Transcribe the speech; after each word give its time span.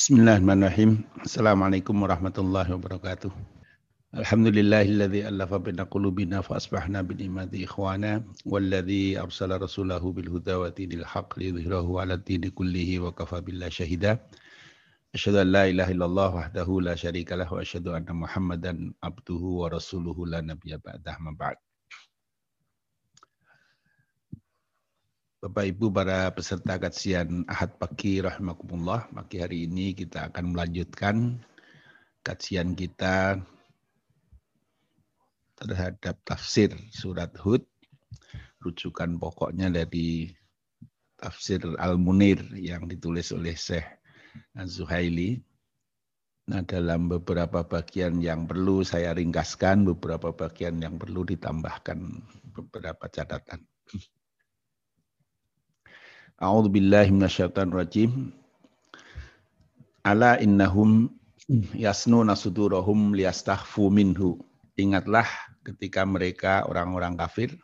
Bismillahirrahmanirrahim. 0.00 1.04
Assalamualaikum 1.20 1.92
warahmatullahi 1.92 2.72
wabarakatuh. 2.72 3.28
Alhamdulillahilladzi 4.16 5.28
allafa 5.28 5.60
baina 5.60 5.84
qulubina 5.84 6.40
fa 6.40 6.56
asbahna 6.56 7.04
bi 7.04 7.20
ni'mati 7.20 7.68
ikhwana 7.68 8.24
walladzi 8.48 9.20
arsala 9.20 9.60
rasulahu 9.60 10.16
bil 10.16 10.32
huda 10.32 10.56
wa 10.56 10.72
dinil 10.72 11.04
haqq 11.04 11.36
liyudhhirahu 11.36 12.00
'ala 12.00 12.16
dini 12.16 12.48
kullihi 12.48 12.96
wa 12.96 13.12
kafa 13.12 13.44
billahi 13.44 13.68
syahida. 13.68 14.16
Asyhadu 15.12 15.44
an 15.44 15.52
la 15.52 15.68
ilaha 15.68 15.92
illallah 15.92 16.30
wahdahu 16.32 16.80
la 16.80 16.96
syarika 16.96 17.36
lah 17.36 17.52
wa 17.52 17.60
asyhadu 17.60 17.92
anna 17.92 18.16
Muhammadan 18.16 18.96
abduhu 19.04 19.60
wa 19.60 19.68
rasuluhu 19.68 20.24
la 20.24 20.40
nabiyya 20.40 20.80
ba'dah 20.80 21.20
ma 21.20 21.36
ba'd. 21.36 21.60
Bapak 25.40 25.72
Ibu 25.72 25.88
para 25.88 26.28
peserta 26.36 26.76
kajian 26.76 27.48
Ahad 27.48 27.80
pagi 27.80 28.20
rahimakumullah. 28.20 29.08
Pagi 29.08 29.40
hari 29.40 29.64
ini 29.64 29.96
kita 29.96 30.28
akan 30.28 30.52
melanjutkan 30.52 31.40
kajian 32.20 32.76
kita 32.76 33.40
terhadap 35.56 36.20
tafsir 36.28 36.76
surat 36.92 37.32
Hud. 37.40 37.64
Rujukan 38.60 39.16
pokoknya 39.16 39.72
dari 39.72 40.28
tafsir 41.16 41.64
Al-Munir 41.80 42.44
yang 42.60 42.84
ditulis 42.84 43.32
oleh 43.32 43.56
Syekh 43.56 43.88
Az-Zuhaili. 44.52 45.40
Nah, 46.52 46.60
dalam 46.68 47.08
beberapa 47.08 47.64
bagian 47.64 48.20
yang 48.20 48.44
perlu 48.44 48.84
saya 48.84 49.16
ringkaskan, 49.16 49.88
beberapa 49.88 50.36
bagian 50.36 50.84
yang 50.84 51.00
perlu 51.00 51.24
ditambahkan 51.24 51.96
beberapa 52.52 53.08
catatan. 53.08 53.64
A'udzu 56.40 56.72
billahi 56.72 57.12
minasyaitonir 57.12 57.84
rajim. 57.84 58.32
Ala 60.08 60.40
innahum 60.40 61.12
yasnuna 61.76 62.32
sudurahum 62.32 63.12
liyastakhfu 63.12 63.92
minhu. 63.92 64.40
Ingatlah 64.80 65.28
ketika 65.68 66.08
mereka 66.08 66.64
orang-orang 66.64 67.20
kafir 67.20 67.60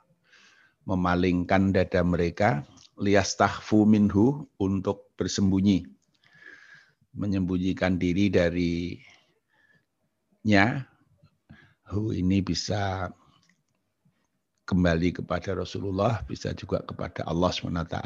memalingkan 0.85 1.73
dada 1.73 2.05
mereka 2.05 2.69
liyastakhfu 3.01 3.89
minhu 3.89 4.45
untuk 4.61 5.09
bersembunyi. 5.17 5.89
Menyembunyikan 7.17 7.97
diri 7.97 8.29
dari 8.29 9.01
nya. 10.45 10.85
Hu 11.89 12.13
ini 12.13 12.45
bisa 12.45 13.09
kembali 14.69 15.17
kepada 15.17 15.57
Rasulullah, 15.57 16.21
bisa 16.29 16.53
juga 16.53 16.85
kepada 16.85 17.25
Allah 17.25 17.49
SWT 17.49 17.97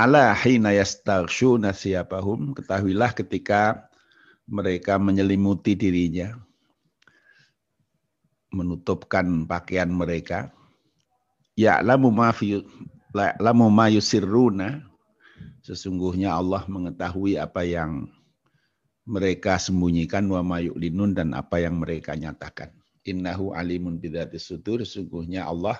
Ala 0.00 0.32
hina 0.32 0.72
yastaghshuna 0.72 1.76
siyabahum, 1.76 2.56
ketahuilah 2.56 3.12
ketika 3.12 3.84
mereka 4.48 4.96
menyelimuti 4.96 5.76
dirinya, 5.76 6.40
menutupkan 8.48 9.44
pakaian 9.44 9.92
mereka. 9.92 10.48
Ya'lamu 11.52 12.08
ma 12.08 12.32
fi 12.32 12.64
ya'lamu 13.12 13.68
ma 13.68 13.92
yusirruna. 13.92 14.88
Sesungguhnya 15.60 16.32
Allah 16.32 16.64
mengetahui 16.64 17.36
apa 17.36 17.68
yang 17.68 18.08
mereka 19.04 19.60
sembunyikan 19.60 20.24
wa 20.32 20.40
ma 20.40 20.64
yu'linun 20.64 21.12
dan 21.12 21.36
apa 21.36 21.60
yang 21.60 21.76
mereka 21.76 22.16
nyatakan. 22.16 22.72
Innahu 23.04 23.52
alimun 23.52 24.00
bidzatis 24.00 24.48
sudur. 24.48 24.80
Sesungguhnya 24.80 25.44
Allah 25.44 25.76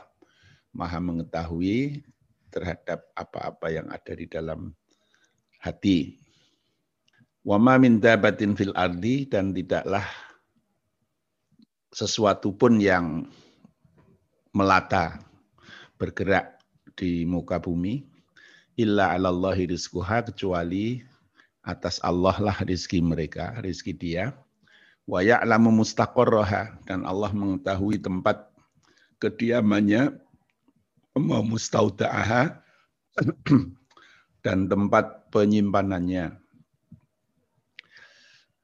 Maha 0.76 1.00
mengetahui 1.00 2.04
terhadap 2.50 3.08
apa-apa 3.14 3.70
yang 3.70 3.86
ada 3.88 4.12
di 4.12 4.26
dalam 4.26 4.74
hati. 5.62 6.18
Wa 7.46 7.56
ma 7.56 7.80
min 7.80 8.02
dabatin 8.02 8.52
fil 8.58 8.74
ardi 8.76 9.24
dan 9.24 9.56
tidaklah 9.56 10.04
sesuatu 11.90 12.52
pun 12.52 12.78
yang 12.78 13.26
melata 14.52 15.22
bergerak 15.96 16.58
di 16.98 17.24
muka 17.24 17.56
bumi 17.56 18.04
illa 18.76 19.14
'alallahi 19.14 19.70
rizquha 19.70 20.26
kecuali 20.26 21.00
atas 21.60 22.00
Allah 22.00 22.36
lah 22.40 22.56
rizki 22.64 23.04
mereka, 23.04 23.60
rizki 23.60 23.92
dia. 23.92 24.32
Wa 25.04 25.20
ya'lamu 25.20 25.74
mustaqarraha 25.82 26.86
dan 26.86 27.02
Allah 27.04 27.34
mengetahui 27.34 28.00
tempat 28.00 28.46
kediamannya 29.20 30.16
mustauda'aha 31.18 32.62
dan 34.44 34.58
tempat 34.70 35.30
penyimpanannya. 35.34 36.38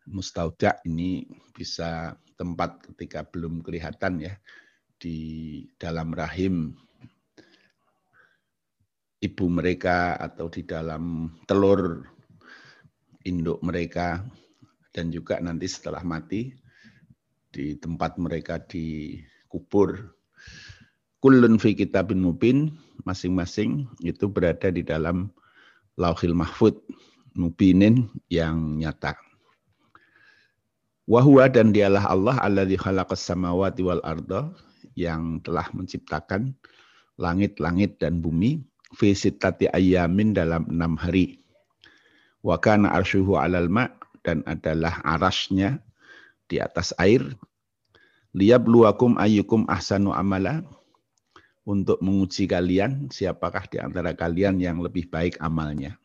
Mustauda 0.07 0.79
ini 0.87 1.27
bisa 1.51 2.15
tempat 2.39 2.79
ketika 2.93 3.27
belum 3.27 3.59
kelihatan 3.59 4.23
ya 4.23 4.39
di 5.03 5.19
dalam 5.83 6.15
rahim 6.15 6.79
ibu 9.19 9.47
mereka 9.51 10.15
atau 10.15 10.47
di 10.47 10.63
dalam 10.63 11.35
telur 11.51 12.07
induk 13.27 13.59
mereka 13.67 14.23
dan 14.95 15.11
juga 15.11 15.43
nanti 15.43 15.67
setelah 15.67 16.07
mati 16.07 16.55
di 17.51 17.75
tempat 17.75 18.15
mereka 18.23 18.63
dikubur 18.63 20.16
kullun 21.27 21.59
fi 21.59 21.75
kitabin 21.75 22.23
mubin 22.23 22.71
masing-masing 23.03 23.91
itu 24.07 24.31
berada 24.31 24.71
di 24.71 24.87
dalam 24.87 25.27
lauhil 25.99 26.39
mahfud 26.39 26.79
mubinin 27.35 28.07
yang 28.31 28.79
nyata. 28.79 29.19
Wahwa 31.11 31.51
dan 31.51 31.75
dialah 31.75 32.07
Allah 32.07 32.39
alladzi 32.47 32.79
khalaqas 32.79 33.27
samawati 33.27 33.83
wal 33.83 33.99
arda 34.07 34.55
yang 34.95 35.43
telah 35.43 35.67
menciptakan 35.75 36.55
langit-langit 37.19 37.99
dan 37.99 38.23
bumi 38.23 38.63
fi 38.95 39.11
sittati 39.11 39.67
ayamin 39.75 40.31
dalam 40.31 40.63
enam 40.71 40.95
hari. 40.95 41.43
Wa 42.39 42.55
kana 42.63 42.95
arsyuhu 42.95 43.35
alal 43.35 43.67
ma' 43.67 43.91
dan 44.23 44.47
adalah 44.47 45.03
arasnya 45.03 45.83
di 46.47 46.63
atas 46.63 46.95
air. 47.03 47.35
Liyabluwakum 48.31 49.19
ayyukum 49.19 49.67
ahsanu 49.67 50.15
amala 50.15 50.63
untuk 51.67 51.99
menguji 51.99 52.47
kalian 52.47 53.11
siapakah 53.11 53.67
di 53.67 53.83
antara 53.83 54.15
kalian 54.15 54.63
yang 54.63 54.79
lebih 54.79 55.11
baik 55.11 55.35
amalnya. 55.43 55.99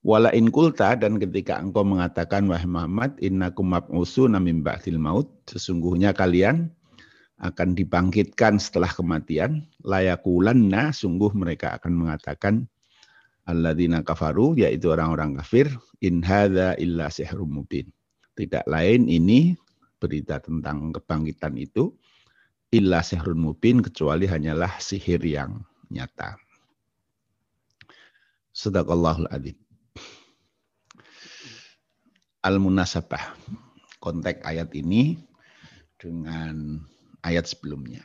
Wala 0.00 0.32
in 0.32 0.48
kulta 0.48 0.96
dan 0.96 1.20
ketika 1.20 1.60
engkau 1.60 1.84
mengatakan 1.84 2.48
wahai 2.48 2.64
Muhammad 2.64 3.16
innakum 3.20 3.68
mab'usuna 3.68 4.40
min 4.40 4.64
ba'dil 4.64 4.96
maut 4.96 5.28
sesungguhnya 5.44 6.16
kalian 6.16 6.72
akan 7.40 7.76
dibangkitkan 7.76 8.60
setelah 8.60 8.88
kematian 8.88 9.64
layakulanna 9.84 10.92
sungguh 10.92 11.32
mereka 11.36 11.76
akan 11.76 11.92
mengatakan 11.96 12.64
alladzina 13.44 14.00
kafaru 14.00 14.56
yaitu 14.56 14.92
orang-orang 14.92 15.36
kafir 15.40 15.68
in 16.00 16.24
hadza 16.24 16.76
illa 16.80 17.12
sihrum 17.12 17.60
mubin. 17.60 17.88
Tidak 18.36 18.64
lain 18.68 19.04
ini 19.04 19.52
berita 20.00 20.40
tentang 20.40 20.96
kebangkitan 20.96 21.60
itu 21.60 21.92
illa 22.70 23.02
sihrun 23.02 23.38
mubin 23.38 23.82
kecuali 23.82 24.30
hanyalah 24.30 24.78
sihir 24.78 25.18
yang 25.26 25.62
nyata. 25.90 26.38
Sadaqallahul 28.54 29.30
adzim. 29.30 29.58
Al-munasabah. 32.46 33.36
Konteks 34.00 34.40
ayat 34.48 34.72
ini 34.72 35.20
dengan 36.00 36.80
ayat 37.20 37.44
sebelumnya. 37.44 38.00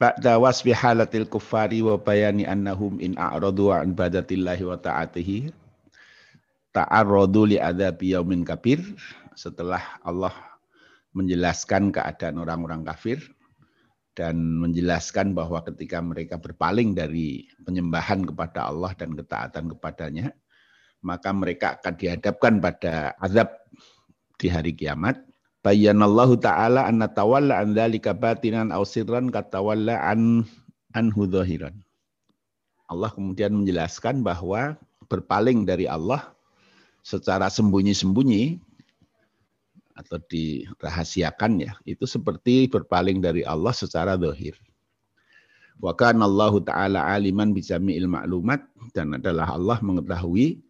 Ba'da 0.00 0.40
wasfi 0.40 0.72
halatil 0.72 1.28
kufari 1.28 1.84
wa 1.84 2.00
bayani 2.00 2.48
annahum 2.48 2.96
in 2.98 3.14
a'radu 3.20 3.68
an 3.68 3.92
ibadatillahi 3.92 4.64
wa 4.64 4.80
ta'atihi 4.80 5.52
ta'arradu 6.74 7.54
li 7.54 7.56
adzabi 7.62 8.16
yaumin 8.18 8.42
kabir 8.42 8.82
setelah 9.38 9.80
Allah 10.02 10.34
menjelaskan 11.14 11.94
keadaan 11.94 12.42
orang-orang 12.42 12.82
kafir 12.82 13.22
dan 14.14 14.62
menjelaskan 14.62 15.34
bahwa 15.34 15.62
ketika 15.66 15.98
mereka 15.98 16.38
berpaling 16.38 16.94
dari 16.94 17.50
penyembahan 17.66 18.22
kepada 18.22 18.70
Allah 18.70 18.94
dan 18.94 19.18
ketaatan 19.18 19.74
kepadanya, 19.74 20.30
maka 21.02 21.34
mereka 21.34 21.76
akan 21.76 21.94
dihadapkan 21.98 22.62
pada 22.62 23.12
azab 23.18 23.50
di 24.38 24.46
hari 24.46 24.72
kiamat. 24.72 25.18
Bayyanallahu 25.66 26.38
ta'ala 26.38 26.86
anna 26.86 27.10
tawalla 27.10 27.58
an 27.60 27.74
dzalika 27.74 28.14
batinan 28.14 28.70
aw 28.70 28.86
sirran 28.86 29.34
katawalla 29.34 29.98
an 29.98 30.46
anhu 30.94 31.26
dhahiran. 31.26 31.74
Allah 32.86 33.10
kemudian 33.10 33.50
menjelaskan 33.50 34.22
bahwa 34.22 34.78
berpaling 35.10 35.66
dari 35.66 35.90
Allah 35.90 36.30
secara 37.02 37.50
sembunyi-sembunyi 37.50 38.60
atau 39.94 40.18
dirahasiakan 40.18 41.70
ya, 41.70 41.72
itu 41.86 42.04
seperti 42.04 42.66
berpaling 42.66 43.22
dari 43.22 43.46
Allah 43.46 43.70
secara 43.70 44.18
dohir. 44.18 44.58
Wa 45.78 45.94
kana 45.94 46.26
Allah 46.26 46.54
taala 46.62 47.00
aliman 47.14 47.50
bijami'il 47.54 48.06
ma'lumat 48.06 48.62
dan 48.94 49.18
adalah 49.18 49.54
Allah 49.54 49.78
mengetahui 49.82 50.62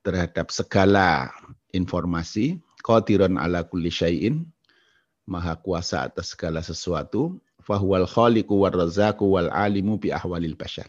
terhadap 0.00 0.48
segala 0.48 1.28
informasi, 1.72 2.56
qadirun 2.80 3.36
ala 3.36 3.64
kulli 3.64 3.92
syai'in, 3.92 4.48
maha 5.28 5.56
kuasa 5.60 6.08
atas 6.08 6.32
segala 6.32 6.64
sesuatu, 6.64 7.36
fahuwal 7.60 8.08
khaliqu 8.08 8.56
war 8.56 8.72
razzaqu 8.72 9.24
wal 9.24 9.52
alimu 9.52 10.00
bi 10.00 10.12
ahwalil 10.12 10.56
bashar. 10.56 10.88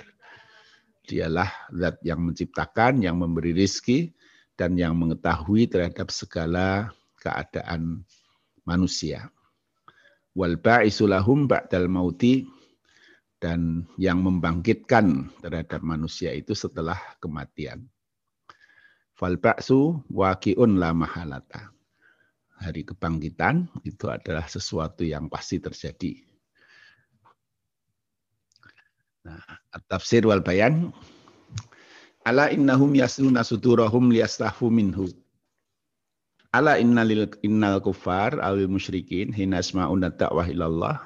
Dialah 1.07 1.51
zat 1.75 1.99
yang 2.07 2.23
menciptakan, 2.23 3.03
yang 3.03 3.19
memberi 3.19 3.51
rizki, 3.51 4.15
dan 4.55 4.77
yang 4.77 4.95
mengetahui 4.95 5.67
terhadap 5.67 6.13
segala 6.13 6.93
keadaan 7.21 8.01
manusia. 8.65 9.29
Wal 10.33 10.57
ba'isu 10.57 11.05
lahum 11.05 11.45
ba'dal 11.45 11.85
mauti 11.85 12.49
dan 13.37 13.85
yang 14.01 14.25
membangkitkan 14.25 15.29
terhadap 15.45 15.85
manusia 15.85 16.33
itu 16.33 16.57
setelah 16.57 16.97
kematian. 17.21 17.85
Fal 19.13 19.37
ba'su 19.37 20.01
waqi'un 20.09 20.81
la 20.81 20.97
mahalata. 20.97 21.69
Hari 22.61 22.85
kebangkitan 22.85 23.69
itu 23.85 24.09
adalah 24.09 24.45
sesuatu 24.49 25.05
yang 25.05 25.29
pasti 25.29 25.61
terjadi. 25.61 26.25
Nah, 29.21 29.41
tafsir 29.85 30.25
wal 30.25 30.41
bayan 30.41 30.89
Ala 32.21 32.53
innahum 32.53 32.93
yasnuna 32.93 33.41
suturahum 33.41 34.13
liyastahfu 34.13 34.69
minhu. 34.69 35.09
Ala 36.51 36.75
innalil 36.75 37.31
innal 37.47 37.79
kufar 37.79 38.35
awil 38.43 38.67
musyrikin 38.67 39.31
hina 39.31 39.63
asma'una 39.63 40.11
da'wah 40.11 40.51
ilallah 40.51 40.99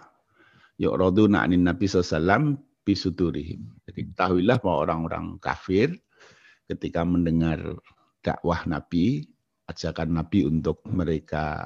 yu'raduna 0.81 1.45
anin 1.45 1.61
nabi 1.61 1.85
sallallahu 1.85 2.57
bisuturihim. 2.85 3.65
Jadi 3.89 4.13
ketahuilah 4.13 4.61
bahwa 4.61 4.77
orang-orang 4.87 5.25
kafir 5.41 5.97
ketika 6.69 7.01
mendengar 7.01 7.59
dakwah 8.21 8.61
Nabi, 8.69 9.25
ajakan 9.65 10.21
Nabi 10.21 10.45
untuk 10.45 10.85
mereka 10.85 11.65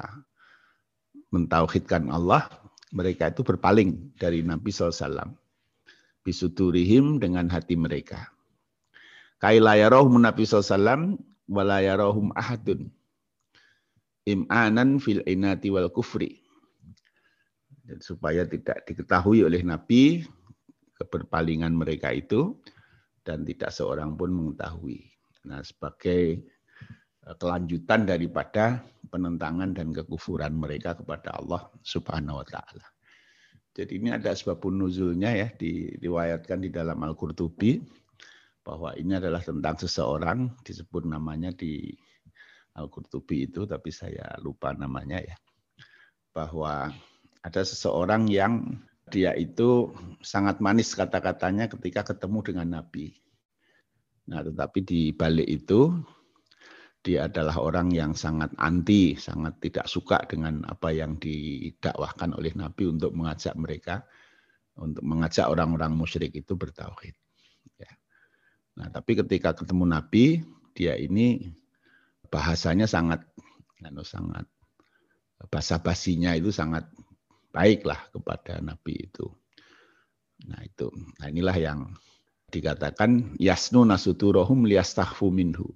mentauhidkan 1.30 2.08
Allah, 2.12 2.48
mereka 2.96 3.30
itu 3.30 3.44
berpaling 3.44 4.16
dari 4.16 4.42
Nabi 4.42 4.72
SAW. 4.72 5.36
Bisuturihim 6.24 7.20
dengan 7.20 7.48
hati 7.52 7.80
mereka. 7.80 8.32
Kailayarahum 9.40 10.20
Nabi 10.20 10.44
SAW, 10.44 11.16
walayarahum 11.48 12.36
ahadun 12.36 12.92
imanan 14.30 15.02
fil 15.02 15.26
inati 15.26 15.74
wal 15.74 15.90
kufri. 15.90 16.38
Dan 17.84 17.98
supaya 18.06 18.46
tidak 18.46 18.86
diketahui 18.86 19.42
oleh 19.42 19.66
Nabi 19.66 20.22
keberpalingan 20.94 21.74
mereka 21.74 22.14
itu 22.14 22.62
dan 23.26 23.42
tidak 23.42 23.74
seorang 23.74 24.14
pun 24.14 24.30
mengetahui. 24.30 25.10
Nah, 25.50 25.66
sebagai 25.66 26.46
eh, 27.26 27.36
kelanjutan 27.40 28.06
daripada 28.06 28.86
penentangan 29.10 29.74
dan 29.74 29.90
kekufuran 29.90 30.54
mereka 30.54 30.94
kepada 30.94 31.34
Allah 31.40 31.66
Subhanahu 31.82 32.44
wa 32.44 32.48
taala. 32.48 32.86
Jadi 33.74 34.02
ini 34.02 34.12
ada 34.12 34.36
sebab 34.36 34.60
nuzulnya 34.70 35.32
ya 35.34 35.48
diriwayatkan 35.56 36.68
di 36.68 36.70
dalam 36.74 37.00
Al-Qurtubi 37.00 37.80
bahwa 38.60 38.92
ini 39.00 39.16
adalah 39.16 39.40
tentang 39.40 39.80
seseorang 39.80 40.52
disebut 40.68 41.08
namanya 41.08 41.56
di 41.56 41.96
Al-Qurtubi 42.77 43.50
itu, 43.50 43.66
tapi 43.66 43.89
saya 43.89 44.38
lupa 44.42 44.75
namanya 44.75 45.21
ya. 45.24 45.38
Bahwa 46.33 46.94
ada 47.42 47.62
seseorang 47.63 48.27
yang 48.30 48.83
dia 49.10 49.33
itu 49.33 49.89
sangat 50.21 50.62
manis 50.62 50.94
kata-katanya 50.94 51.66
ketika 51.68 52.13
ketemu 52.13 52.39
dengan 52.45 52.68
Nabi. 52.80 53.18
Nah, 54.30 54.45
tetapi 54.45 54.86
di 54.86 55.01
balik 55.10 55.50
itu 55.50 55.98
dia 57.01 57.25
adalah 57.25 57.57
orang 57.57 57.89
yang 57.89 58.13
sangat 58.13 58.54
anti, 58.62 59.18
sangat 59.18 59.57
tidak 59.63 59.89
suka 59.89 60.22
dengan 60.30 60.62
apa 60.69 60.94
yang 60.94 61.18
didakwahkan 61.18 62.38
oleh 62.38 62.54
Nabi 62.54 62.92
untuk 62.92 63.15
mengajak 63.18 63.57
mereka, 63.57 64.06
untuk 64.77 65.01
mengajak 65.01 65.50
orang-orang 65.50 65.95
musyrik 65.95 66.36
itu 66.36 66.54
bertauhid. 66.54 67.15
Ya. 67.81 67.92
Nah, 68.77 68.88
tapi 68.94 69.18
ketika 69.18 69.57
ketemu 69.57 69.89
Nabi, 69.89 70.44
dia 70.77 70.94
ini 71.00 71.50
bahasanya 72.30 72.86
sangat 72.86 73.26
anu 73.84 74.06
sangat 74.06 74.46
bahasa 75.48 75.80
basinya 75.80 76.36
itu 76.36 76.52
sangat 76.52 76.86
baiklah 77.56 77.98
kepada 78.12 78.60
Nabi 78.60 79.10
itu. 79.10 79.26
Nah 80.46 80.62
itu, 80.64 80.88
nah 81.20 81.28
inilah 81.28 81.58
yang 81.58 81.80
dikatakan 82.52 83.36
yasnu 83.40 83.84
nasuturohum 83.88 84.68
liyastahfu 84.68 85.31
minhu. 85.31 85.68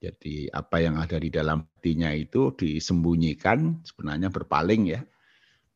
Jadi 0.00 0.48
apa 0.48 0.80
yang 0.80 0.96
ada 0.96 1.20
di 1.20 1.28
dalam 1.28 1.68
hatinya 1.76 2.08
itu 2.16 2.56
disembunyikan 2.56 3.84
sebenarnya 3.84 4.32
berpaling 4.32 4.96
ya. 4.96 5.04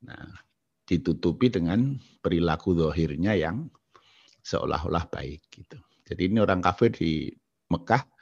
Nah, 0.00 0.32
ditutupi 0.88 1.52
dengan 1.52 2.00
perilaku 2.24 2.72
dohirnya 2.72 3.36
yang 3.36 3.68
seolah-olah 4.40 5.08
baik 5.12 5.44
gitu. 5.52 5.76
Jadi 6.08 6.32
ini 6.32 6.40
orang 6.40 6.60
kafir 6.64 6.92
di 6.92 7.32
Mekah 7.68 8.13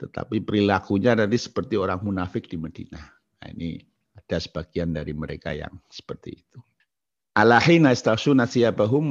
tetapi 0.00 0.40
perilakunya 0.40 1.12
tadi 1.12 1.36
seperti 1.36 1.76
orang 1.76 2.00
munafik 2.00 2.48
di 2.48 2.56
Madinah. 2.56 3.04
Nah, 3.44 3.48
ini 3.52 3.76
ada 4.16 4.40
sebagian 4.40 4.96
dari 4.96 5.12
mereka 5.12 5.52
yang 5.52 5.76
seperti 5.92 6.40
itu. 6.40 6.58
Alahina 7.36 7.94
istasuna 7.94 8.48
siyabahum 8.48 9.06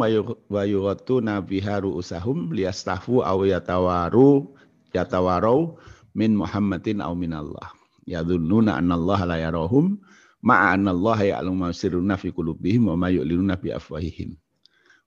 wa 0.49 0.63
yughatuna 0.65 1.39
biha 1.39 1.79
ru'usahum 1.85 2.51
liyastafu 2.51 3.23
aw 3.23 3.37
yatawaru 3.47 4.49
yatawarau 4.91 5.79
min 6.17 6.35
Muhammadin 6.35 6.99
aw 6.99 7.15
min 7.15 7.31
Allah. 7.31 7.71
Yadhunnuna 8.09 8.75
anna 8.75 8.97
Allah 8.97 9.19
la 9.23 9.37
yarahum 9.39 10.01
ma'a 10.41 10.75
anna 10.75 10.91
Allah 10.91 11.37
ya'lamu 11.37 11.55
ma 11.63 11.67
yusirruna 11.71 12.19
fi 12.19 12.33
qulubihim 12.33 12.91
wa 12.91 12.97
ma 12.99 13.07
yu'linuna 13.13 13.55
bi 13.55 13.71
afwahihim. 13.71 14.35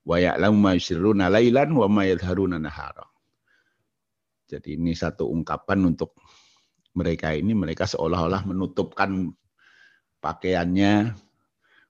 Wa 0.09 0.17
ya'lamu 0.17 0.57
ma 0.57 0.73
yusirruna 0.79 1.29
lailan 1.29 1.75
wa 1.75 1.91
ma 1.91 2.09
yadharuna 2.09 2.57
nahara. 2.57 3.12
Jadi 4.53 4.77
ini 4.77 4.93
satu 4.93 5.33
ungkapan 5.33 5.81
untuk 5.89 6.13
mereka 6.93 7.33
ini, 7.33 7.57
mereka 7.57 7.89
seolah-olah 7.89 8.45
menutupkan 8.45 9.33
pakaiannya 10.21 11.17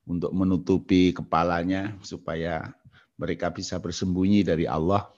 untuk 0.07 0.31
menutupi 0.31 1.11
kepalanya 1.11 1.99
supaya 2.07 2.71
mereka 3.19 3.51
bisa 3.51 3.83
bersembunyi 3.83 4.47
dari 4.47 4.71
Allah. 4.71 5.11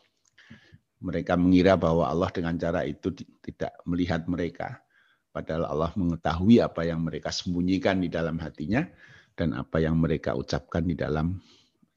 Mereka 1.04 1.36
mengira 1.36 1.76
bahwa 1.76 2.08
Allah 2.08 2.32
dengan 2.32 2.56
cara 2.56 2.88
itu 2.88 3.12
tidak 3.44 3.76
melihat 3.84 4.24
mereka. 4.24 4.80
Padahal 5.28 5.68
Allah 5.68 5.92
mengetahui 6.00 6.64
apa 6.64 6.88
yang 6.88 7.04
mereka 7.04 7.28
sembunyikan 7.28 8.00
di 8.00 8.08
dalam 8.08 8.40
hatinya 8.40 8.88
dan 9.36 9.52
apa 9.52 9.84
yang 9.84 10.00
mereka 10.00 10.32
ucapkan 10.32 10.86
di 10.86 10.96
dalam 10.96 11.36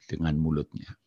dengan 0.04 0.34
mulutnya. 0.36 0.97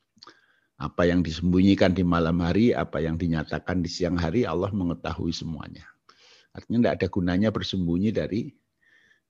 Apa 0.81 1.05
yang 1.05 1.21
disembunyikan 1.21 1.93
di 1.93 2.01
malam 2.01 2.41
hari, 2.41 2.73
apa 2.73 2.97
yang 2.97 3.13
dinyatakan 3.13 3.85
di 3.85 3.89
siang 3.91 4.17
hari, 4.17 4.49
Allah 4.49 4.73
mengetahui 4.73 5.29
semuanya. 5.29 5.85
Artinya 6.57 6.89
tidak 6.89 6.93
ada 6.97 7.07
gunanya 7.13 7.49
bersembunyi 7.53 8.09
dari 8.09 8.49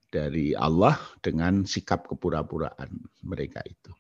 dari 0.08 0.56
Allah 0.56 0.96
dengan 1.20 1.68
sikap 1.68 2.08
kepura-puraan 2.08 2.88
mereka 3.20 3.60
itu. 3.68 3.92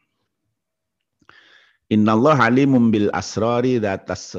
Innallah 1.91 2.39
alimum 2.39 2.87
bil 2.87 3.11
asrari 3.11 3.83
dhatas 3.83 4.31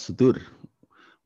sudur 0.00 0.40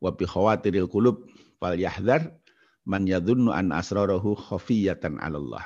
wa 0.03 0.11
bi 0.11 0.27
khawatiril 0.27 0.91
qulub 0.91 1.31
fal 1.63 1.79
yahdhar 1.79 2.35
man 2.83 3.07
yadhunnu 3.07 3.55
an 3.55 3.71
asrarahu 3.71 4.35
khafiyatan 4.35 5.23
'ala 5.23 5.39
Allah. 5.39 5.65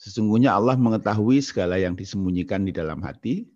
Sesungguhnya 0.00 0.56
Allah 0.56 0.80
mengetahui 0.80 1.44
segala 1.44 1.76
yang 1.76 1.92
disembunyikan 1.92 2.64
di 2.64 2.72
dalam 2.72 3.04
hati 3.04 3.52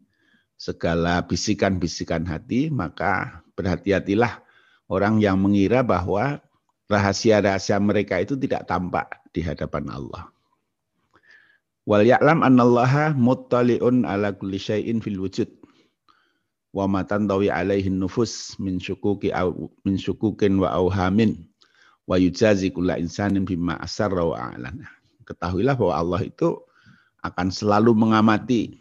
segala 0.59 1.23
bisikan-bisikan 1.23 2.27
hati, 2.27 2.67
maka 2.69 3.41
berhati-hatilah 3.55 4.43
orang 4.91 5.23
yang 5.23 5.39
mengira 5.39 5.87
bahwa 5.87 6.43
rahasia-rahasia 6.91 7.79
mereka 7.79 8.19
itu 8.19 8.35
tidak 8.35 8.67
tampak 8.67 9.23
di 9.31 9.47
hadapan 9.47 9.87
Allah. 9.87 10.27
Wal 11.89 12.05
ya'lam 12.05 12.45
annallaha 12.45 13.15
muttali'un 13.17 14.05
ala 14.05 14.35
kulli 14.35 14.61
syai'in 14.61 15.01
fil 15.01 15.17
wujud. 15.23 15.49
Wa 16.75 16.85
ma 16.85 17.01
tantawi 17.01 17.49
alaihin 17.49 17.97
nufus 17.97 18.59
min 18.61 18.77
syukuki 18.77 19.33
min 19.89 19.97
syukukin 19.97 20.61
wa 20.61 20.69
auhamin 20.77 21.49
wa 22.05 22.21
yujazi 22.21 22.69
kulla 22.69 23.01
insanin 23.01 23.49
bima 23.49 23.81
asarra 23.81 24.21
wa 24.21 24.37
a'lana. 24.37 24.85
Ketahuilah 25.25 25.81
bahwa 25.81 25.95
Allah 25.97 26.21
itu 26.29 26.61
akan 27.25 27.49
selalu 27.49 27.97
mengamati 27.97 28.81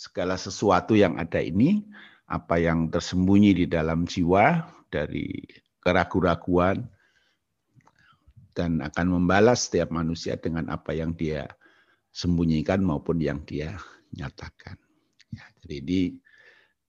segala 0.00 0.40
sesuatu 0.40 0.96
yang 0.96 1.20
ada 1.20 1.44
ini, 1.44 1.84
apa 2.24 2.56
yang 2.56 2.88
tersembunyi 2.88 3.52
di 3.52 3.66
dalam 3.68 4.08
jiwa 4.08 4.64
dari 4.88 5.44
keraguan-raguan, 5.84 6.88
dan 8.56 8.80
akan 8.80 9.20
membalas 9.20 9.68
setiap 9.68 9.92
manusia 9.92 10.40
dengan 10.40 10.72
apa 10.72 10.96
yang 10.96 11.12
dia 11.12 11.52
sembunyikan 12.16 12.80
maupun 12.80 13.20
yang 13.20 13.44
dia 13.44 13.76
nyatakan. 14.16 14.80
Ya, 15.30 15.44
jadi 15.60 15.74
ini 15.84 16.00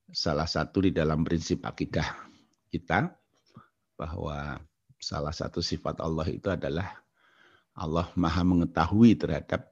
salah 0.08 0.48
satu 0.48 0.88
di 0.88 0.90
dalam 0.90 1.22
prinsip 1.22 1.62
akidah 1.68 2.08
kita 2.72 3.12
bahwa 3.94 4.56
salah 4.98 5.36
satu 5.36 5.60
sifat 5.60 6.00
Allah 6.00 6.26
itu 6.32 6.48
adalah 6.48 6.96
Allah 7.76 8.08
Maha 8.16 8.42
mengetahui 8.42 9.14
terhadap 9.20 9.68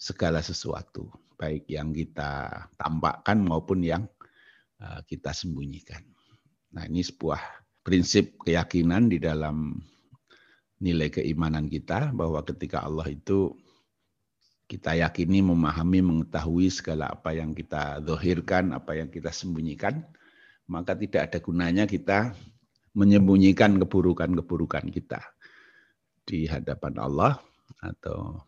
segala 0.00 0.42
sesuatu, 0.42 1.08
baik 1.38 1.70
yang 1.70 1.94
kita 1.94 2.66
tampakkan 2.74 3.38
maupun 3.46 3.86
yang 3.86 4.02
uh, 4.82 5.00
kita 5.06 5.30
sembunyikan. 5.30 6.02
Nah, 6.74 6.84
ini 6.90 7.06
sebuah 7.06 7.40
prinsip 7.86 8.36
keyakinan 8.42 9.08
di 9.08 9.22
dalam 9.22 9.78
nilai 10.82 11.08
keimanan 11.08 11.70
kita 11.70 12.10
bahwa 12.12 12.42
ketika 12.42 12.84
Allah 12.84 13.06
itu 13.08 13.54
kita 14.68 15.00
yakini 15.00 15.40
memahami 15.40 16.04
mengetahui 16.04 16.68
segala 16.68 17.08
apa 17.08 17.32
yang 17.32 17.56
kita 17.56 18.04
dohirkan, 18.04 18.76
apa 18.76 19.00
yang 19.00 19.08
kita 19.08 19.32
sembunyikan, 19.32 20.04
maka 20.68 20.92
tidak 20.92 21.32
ada 21.32 21.38
gunanya 21.40 21.88
kita 21.88 22.36
menyembunyikan 22.92 23.80
keburukan-keburukan 23.80 24.92
kita 24.92 25.24
di 26.28 26.44
hadapan 26.44 27.00
Allah 27.00 27.40
atau 27.80 28.44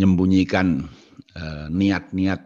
menyembunyikan 0.00 0.88
eh, 1.36 1.68
niat-niat 1.68 2.40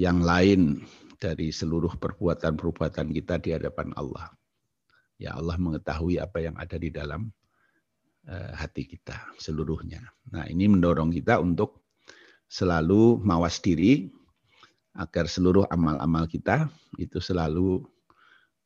yang 0.00 0.24
lain 0.24 0.80
dari 1.20 1.52
seluruh 1.52 2.00
perbuatan-perbuatan 2.00 3.12
kita 3.12 3.36
di 3.36 3.52
hadapan 3.52 3.92
Allah. 4.00 4.32
Ya 5.20 5.36
Allah 5.36 5.60
mengetahui 5.60 6.16
apa 6.16 6.40
yang 6.40 6.56
ada 6.56 6.80
di 6.80 6.88
dalam 6.88 7.28
eh, 8.24 8.52
hati 8.56 8.88
kita 8.88 9.36
seluruhnya. 9.36 10.00
Nah 10.32 10.48
ini 10.48 10.72
mendorong 10.72 11.12
kita 11.12 11.36
untuk 11.44 11.84
selalu 12.48 13.20
mawas 13.20 13.60
diri 13.60 14.08
agar 14.96 15.28
seluruh 15.28 15.68
amal-amal 15.68 16.24
kita 16.32 16.64
itu 16.96 17.20
selalu 17.20 17.84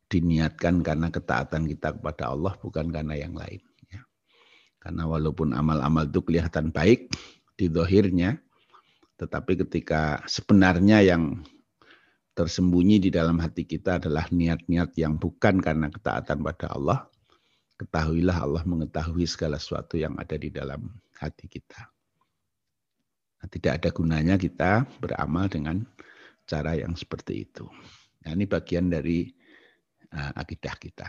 diniatkan 0.07 0.87
karena 0.87 1.11
ketaatan 1.11 1.67
kita 1.67 1.99
kepada 1.99 2.31
Allah 2.31 2.55
bukan 2.63 2.95
karena 2.95 3.19
yang 3.19 3.35
lain. 3.35 3.59
Karena 4.85 5.09
walaupun 5.09 5.57
amal-amal 5.57 6.05
itu 6.05 6.21
kelihatan 6.21 6.69
baik 6.69 7.09
di 7.55 7.71
dohirnya, 7.71 8.39
tetapi 9.19 9.63
ketika 9.67 10.23
sebenarnya 10.27 11.01
yang 11.03 11.43
tersembunyi 12.35 12.99
di 12.99 13.11
dalam 13.15 13.39
hati 13.39 13.63
kita 13.63 14.03
adalah 14.03 14.27
niat-niat 14.27 14.91
yang 14.99 15.15
bukan 15.15 15.63
karena 15.63 15.87
ketaatan 15.87 16.43
pada 16.43 16.67
Allah, 16.75 17.07
ketahuilah 17.79 18.39
Allah 18.43 18.63
mengetahui 18.67 19.27
segala 19.31 19.59
sesuatu 19.59 19.95
yang 19.95 20.19
ada 20.19 20.35
di 20.35 20.51
dalam 20.51 20.91
hati 21.19 21.47
kita. 21.47 21.95
Nah, 23.39 23.49
tidak 23.51 23.73
ada 23.83 23.89
gunanya 23.95 24.35
kita 24.35 24.83
beramal 24.99 25.47
dengan 25.47 25.87
cara 26.43 26.75
yang 26.75 26.99
seperti 26.99 27.47
itu. 27.47 27.71
Nah, 28.27 28.35
ini 28.35 28.51
bagian 28.51 28.91
dari 28.91 29.31
uh, 30.11 30.33
akidah 30.35 30.75
kita. 30.75 31.07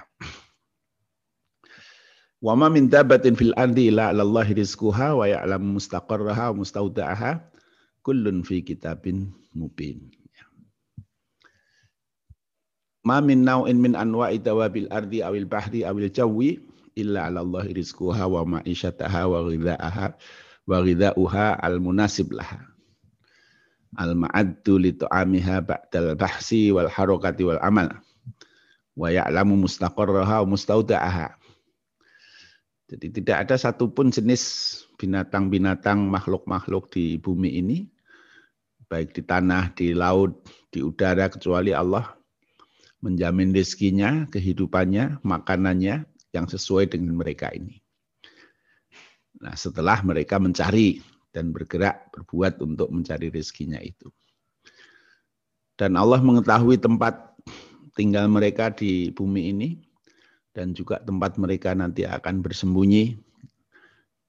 Wa 2.45 2.53
ma 2.53 2.69
min 2.69 2.85
dabatin 2.85 3.33
fil 3.33 3.57
ardi 3.57 3.89
illa 3.89 4.13
'ala 4.13 4.21
Allah 4.21 4.45
rizquha 4.53 5.17
wa 5.17 5.25
ya'lamu 5.25 5.81
mustaqarraha 5.81 6.53
wa 6.53 6.61
mustawda'aha 6.61 7.41
kullun 8.05 8.45
fi 8.45 8.61
kitabin 8.61 9.33
mubin. 9.57 10.13
Ma 13.01 13.17
min 13.17 13.41
naw'in 13.41 13.81
min 13.81 13.97
anwa'i 13.97 14.37
dawabil 14.37 14.85
ardi 14.93 15.25
awil 15.25 15.49
bahri 15.49 15.89
awil 15.89 16.05
jawi 16.05 16.61
illa 16.93 17.25
'ala 17.25 17.41
Allah 17.41 17.65
rizquha 17.65 18.29
wa 18.29 18.45
ma'isyataha 18.45 19.25
wa 19.25 19.41
ghidha'aha 19.49 20.13
wa 20.69 20.77
ghidha'uha 20.85 21.65
al 21.65 21.81
munasib 21.81 22.29
laha. 22.29 22.61
Al 23.97 24.13
ma'addu 24.13 24.77
jadi 32.85 33.07
tidak 33.09 33.37
ada 33.49 33.55
satupun 33.57 34.13
jenis 34.13 34.43
binatang-binatang 35.01 36.05
makhluk-makhluk 36.05 36.93
di 36.93 37.17
bumi 37.17 37.57
ini, 37.57 37.77
baik 38.85 39.17
di 39.17 39.25
tanah, 39.25 39.73
di 39.73 39.97
laut, 39.97 40.45
di 40.69 40.85
udara, 40.85 41.25
kecuali 41.25 41.73
Allah 41.73 42.13
menjamin 43.01 43.53
rezekinya, 43.53 44.25
kehidupannya, 44.29 45.21
makanannya 45.21 46.05
yang 46.33 46.45
sesuai 46.45 46.93
dengan 46.93 47.17
mereka 47.17 47.53
ini. 47.53 47.81
Nah 49.41 49.53
setelah 49.53 50.01
mereka 50.01 50.41
mencari 50.41 51.01
dan 51.29 51.53
bergerak 51.53 52.09
berbuat 52.13 52.61
untuk 52.65 52.89
mencari 52.89 53.29
rezekinya 53.29 53.77
itu. 53.81 54.09
Dan 55.75 55.99
Allah 55.99 56.23
mengetahui 56.23 56.79
tempat 56.79 57.35
tinggal 57.93 58.31
mereka 58.31 58.71
di 58.71 59.11
bumi 59.11 59.51
ini, 59.51 59.69
dan 60.55 60.71
juga 60.71 61.03
tempat 61.03 61.35
mereka 61.35 61.75
nanti 61.75 62.07
akan 62.07 62.39
bersembunyi. 62.39 63.19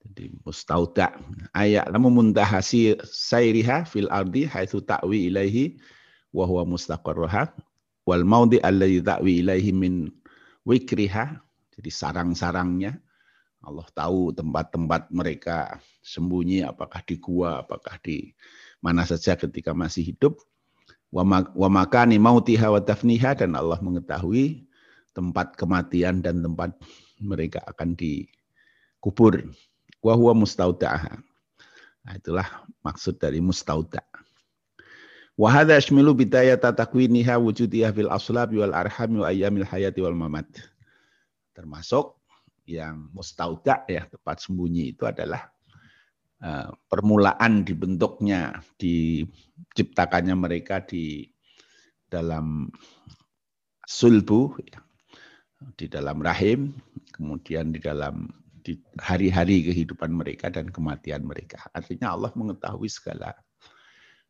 Jadi 0.02 0.34
mustauda. 0.42 1.14
Ayat 1.54 1.86
lamu 1.94 2.10
muntahasi 2.10 2.98
sayriha 3.06 3.86
fil 3.86 4.10
ardi 4.10 4.42
haitsu 4.42 4.82
ta'wi 4.82 5.30
ilaihi 5.30 5.78
wa 6.34 6.42
huwa 6.50 6.66
mustaqarruha 6.74 7.54
wal 8.02 8.26
maudi 8.26 8.58
alladhi 8.58 8.98
ta'wi 8.98 9.46
ilaihi 9.46 9.70
min 9.70 10.10
wikriha. 10.66 11.38
Jadi 11.78 11.90
sarang-sarangnya. 11.94 12.98
Allah 13.66 13.86
tahu 13.94 14.30
tempat-tempat 14.30 15.10
mereka 15.10 15.82
sembunyi 16.02 16.62
apakah 16.62 17.02
di 17.02 17.18
gua 17.18 17.66
apakah 17.66 17.98
di 17.98 18.30
mana 18.78 19.02
saja 19.06 19.38
ketika 19.38 19.74
masih 19.74 20.10
hidup. 20.10 20.42
Wa 21.10 21.22
makani 21.70 22.18
mautiha 22.18 22.66
wa 22.66 22.82
tafniha 22.82 23.38
dan 23.38 23.54
Allah 23.54 23.78
mengetahui 23.78 24.66
tempat 25.16 25.56
kematian 25.56 26.20
dan 26.20 26.44
tempat 26.44 26.76
mereka 27.16 27.64
akan 27.64 27.96
dikubur. 27.96 29.40
Wa 30.04 30.12
huwa 30.12 30.36
mustauda'ah. 30.36 31.16
Nah, 32.06 32.14
itulah 32.14 32.46
maksud 32.84 33.18
dari 33.18 33.40
mustauda. 33.40 34.04
Wa 35.34 35.50
hadza 35.50 35.74
yashmilu 35.74 36.14
bidayata 36.14 36.70
takwiniha 36.70 37.34
wujudiha 37.40 37.90
fil 37.90 38.12
aslabi 38.12 38.62
wal 38.62 38.76
arham 38.76 39.24
wa 39.24 39.32
ayyamil 39.32 39.66
hayati 39.66 39.98
wal 40.04 40.14
mamat. 40.14 40.46
Termasuk 41.50 42.14
yang 42.68 43.10
mustauda 43.10 43.82
ya 43.90 44.06
tempat 44.06 44.38
sembunyi 44.38 44.94
itu 44.94 45.02
adalah 45.02 45.50
uh, 46.46 46.70
permulaan 46.86 47.66
dibentuknya 47.66 48.62
diciptakannya 48.78 50.34
mereka 50.38 50.86
di 50.86 51.26
dalam 52.06 52.70
sulbu 53.82 54.62
ya, 54.62 54.78
di 55.76 55.86
dalam 55.88 56.20
rahim, 56.20 56.76
kemudian 57.16 57.72
di 57.72 57.80
dalam 57.80 58.28
di 58.66 58.74
hari-hari 58.98 59.70
kehidupan 59.70 60.10
mereka 60.10 60.50
dan 60.50 60.68
kematian 60.68 61.22
mereka. 61.22 61.62
Artinya 61.70 62.12
Allah 62.18 62.34
mengetahui 62.34 62.90
segala 62.90 63.32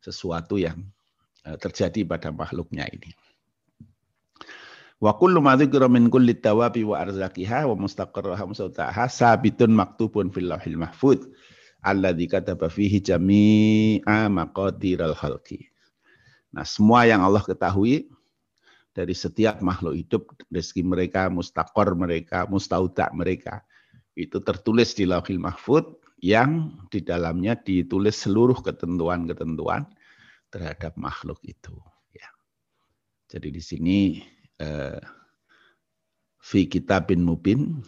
sesuatu 0.04 0.60
yang 0.60 0.76
eh, 1.48 1.56
terjadi 1.56 2.04
pada 2.04 2.28
makhluknya 2.30 2.84
ini. 2.92 3.16
Wa 4.96 5.16
kullu 5.16 5.44
ma 5.44 5.56
dzikra 5.56 5.88
min 5.88 6.08
kulli 6.08 6.36
tawabi 6.36 6.84
wa 6.84 7.00
arzaqiha 7.00 7.68
wa 7.68 7.76
mustaqarraha 7.76 8.44
mustaqaha 8.48 9.08
sabitun 9.12 9.72
maktubun 9.76 10.32
fil 10.32 10.48
lauhil 10.48 10.80
mahfuz 10.80 11.20
alladzi 11.84 12.24
kataba 12.28 12.72
fihi 12.72 13.04
jami'a 13.04 14.32
maqadiral 14.32 15.12
khalqi. 15.12 15.68
Nah, 16.56 16.64
semua 16.64 17.04
yang 17.04 17.20
Allah 17.20 17.44
ketahui 17.44 18.08
dari 18.96 19.12
setiap 19.12 19.60
makhluk 19.60 19.92
hidup, 19.92 20.32
rezeki 20.48 20.80
mereka, 20.80 21.28
mustakor 21.28 21.92
mereka, 21.92 22.48
mustaudak 22.48 23.12
mereka. 23.12 23.60
Itu 24.16 24.40
tertulis 24.40 24.96
di 24.96 25.04
lauhil 25.04 25.36
mahfud 25.36 26.00
yang 26.24 26.72
di 26.88 27.04
dalamnya 27.04 27.60
ditulis 27.60 28.16
seluruh 28.24 28.56
ketentuan-ketentuan 28.64 29.84
terhadap 30.48 30.96
makhluk 30.96 31.36
itu. 31.44 31.76
Ya. 32.16 32.32
Jadi 33.28 33.52
di 33.52 33.60
sini 33.60 33.98
eh, 34.56 35.04
fi 36.40 36.64
kitabin 36.64 37.20
mubin, 37.20 37.84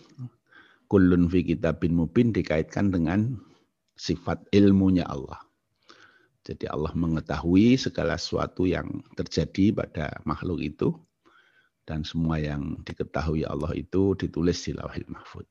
kullun 0.93 1.33
fi 1.33 1.41
kitabin 1.41 1.97
mubin 1.97 2.37
dikaitkan 2.37 2.93
dengan 2.93 3.41
sifat 3.97 4.45
ilmunya 4.53 5.09
Allah. 5.09 5.48
Jadi 6.49 6.65
Allah 6.65 6.97
mengetahui 6.97 7.77
segala 7.77 8.17
sesuatu 8.17 8.65
yang 8.65 9.05
terjadi 9.13 9.77
pada 9.77 10.17
makhluk 10.25 10.65
itu 10.65 10.97
dan 11.85 12.09
semua 12.09 12.41
yang 12.41 12.81
diketahui 12.89 13.45
Allah 13.45 13.77
itu 13.77 14.17
ditulis 14.17 14.57
di 14.65 14.73
Lauhil 14.73 15.05
Mahfud. 15.13 15.45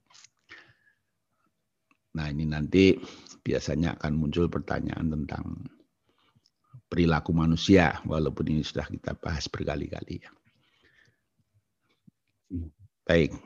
Nah, 2.17 2.33
ini 2.33 2.49
nanti 2.49 2.97
biasanya 3.45 4.01
akan 4.01 4.13
muncul 4.17 4.49
pertanyaan 4.49 5.13
tentang 5.13 5.69
perilaku 6.89 7.29
manusia 7.29 8.01
walaupun 8.01 8.57
ini 8.57 8.65
sudah 8.65 8.89
kita 8.89 9.13
bahas 9.21 9.45
berkali-kali 9.45 10.25
ya. 10.25 10.33
Baik. 13.05 13.37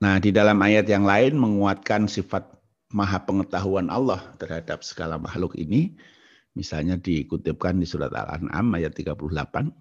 Nah, 0.00 0.16
di 0.16 0.32
dalam 0.32 0.56
ayat 0.64 0.88
yang 0.88 1.04
lain 1.04 1.36
menguatkan 1.36 2.08
sifat 2.08 2.61
maha 2.92 3.24
pengetahuan 3.24 3.88
Allah 3.88 4.20
terhadap 4.38 4.84
segala 4.86 5.16
makhluk 5.18 5.56
ini. 5.56 5.96
Misalnya 6.52 7.00
dikutipkan 7.00 7.80
di 7.80 7.88
surat 7.88 8.12
Al-An'am 8.12 8.76
ayat 8.76 8.92
38. 8.92 9.72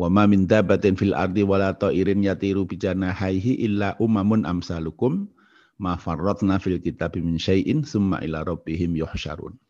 Wa 0.00 0.08
ma 0.08 0.24
min 0.24 0.48
dabatin 0.48 0.96
fil 0.96 1.12
ardi 1.12 1.44
wala 1.44 1.76
ta'irin 1.76 2.24
yatiru 2.24 2.64
bijanahihi 2.64 3.60
illa 3.60 3.92
umamun 4.00 4.48
amsalukum 4.48 5.28
ma 5.76 6.00
farratna 6.00 6.56
fil 6.56 6.80
kitabi 6.80 7.20
min 7.20 7.36
syai'in 7.36 7.84
summa 7.84 8.24
ila 8.24 8.40
rabbihim 8.48 8.96
yuhsyarun. 8.96 9.60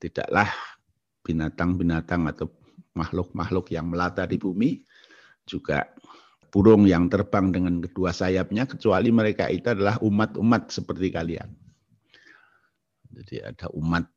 Tidaklah 0.00 0.48
binatang-binatang 1.20 2.24
atau 2.32 2.48
makhluk-makhluk 2.96 3.68
yang 3.76 3.92
melata 3.92 4.24
di 4.24 4.40
bumi 4.40 4.80
juga 5.44 5.84
burung 6.56 6.88
yang 6.88 7.12
terbang 7.12 7.52
dengan 7.52 7.84
kedua 7.84 8.16
sayapnya 8.16 8.64
kecuali 8.64 9.12
mereka 9.12 9.44
itu 9.52 9.76
adalah 9.76 10.00
umat-umat 10.00 10.72
seperti 10.72 11.12
kalian. 11.12 11.52
Jadi 13.12 13.44
ada 13.44 13.68
umat 13.76 14.08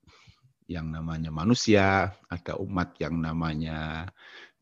yang 0.72 0.88
namanya 0.88 1.36
manusia, 1.36 2.15
ada 2.31 2.55
umat 2.63 2.96
yang 3.03 3.19
namanya 3.19 4.08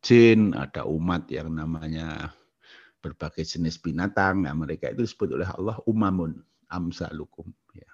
jin, 0.01 0.57
ada 0.57 0.89
umat 0.89 1.29
yang 1.29 1.53
namanya 1.53 2.33
berbagai 2.97 3.45
jenis 3.45 3.77
binatang. 3.77 4.49
Nah, 4.49 4.57
mereka 4.57 4.89
itu 4.89 5.05
disebut 5.05 5.37
oleh 5.37 5.45
Allah 5.45 5.77
umamun 5.85 6.33
amsalukum. 6.73 7.45
Ya. 7.77 7.93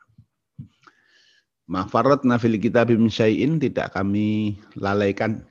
Mafarat 1.67 2.23
nafil 2.23 2.55
kita 2.55 2.87
syai'in 3.11 3.59
tidak 3.59 3.91
kami 3.91 4.63
lalaikan 4.79 5.43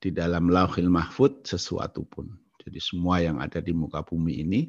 di 0.00 0.08
dalam 0.08 0.48
lauhil 0.48 0.88
mahfud 0.88 1.44
sesuatu 1.44 2.08
pun. 2.08 2.41
Jadi 2.62 2.78
semua 2.78 3.18
yang 3.18 3.42
ada 3.42 3.58
di 3.58 3.74
muka 3.74 4.06
bumi 4.06 4.46
ini 4.46 4.60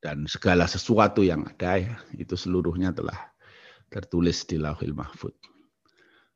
dan 0.00 0.24
segala 0.24 0.64
sesuatu 0.64 1.20
yang 1.20 1.44
ada 1.44 1.78
ya, 1.78 1.94
itu 2.16 2.34
seluruhnya 2.34 2.90
telah 2.90 3.30
tertulis 3.92 4.48
di 4.48 4.56
lauhil 4.56 4.96
mahfud. 4.96 5.36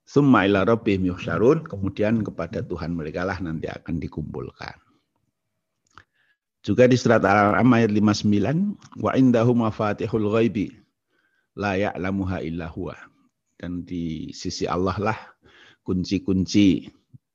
Summa 0.06 0.46
ila 0.46 0.62
rabbihim 0.62 1.10
yuhsyarun, 1.10 1.66
kemudian 1.66 2.22
kepada 2.22 2.62
Tuhan 2.62 2.94
mereka 2.94 3.26
lah 3.26 3.42
nanti 3.42 3.66
akan 3.66 3.98
dikumpulkan. 3.98 4.78
Juga 6.62 6.86
di 6.86 6.94
surat 6.94 7.24
Al-An'am 7.26 7.66
ayat 7.74 7.90
59, 7.90 9.02
wa 9.02 9.10
indahu 9.18 9.52
mafatihul 9.56 10.30
ghaibi 10.30 10.70
la 11.58 11.74
ya'lamuha 11.74 12.44
illa 12.46 12.70
huwa. 12.70 12.94
Dan 13.56 13.82
di 13.82 14.30
sisi 14.30 14.68
Allah 14.68 14.94
lah 15.00 15.18
kunci-kunci 15.82 16.86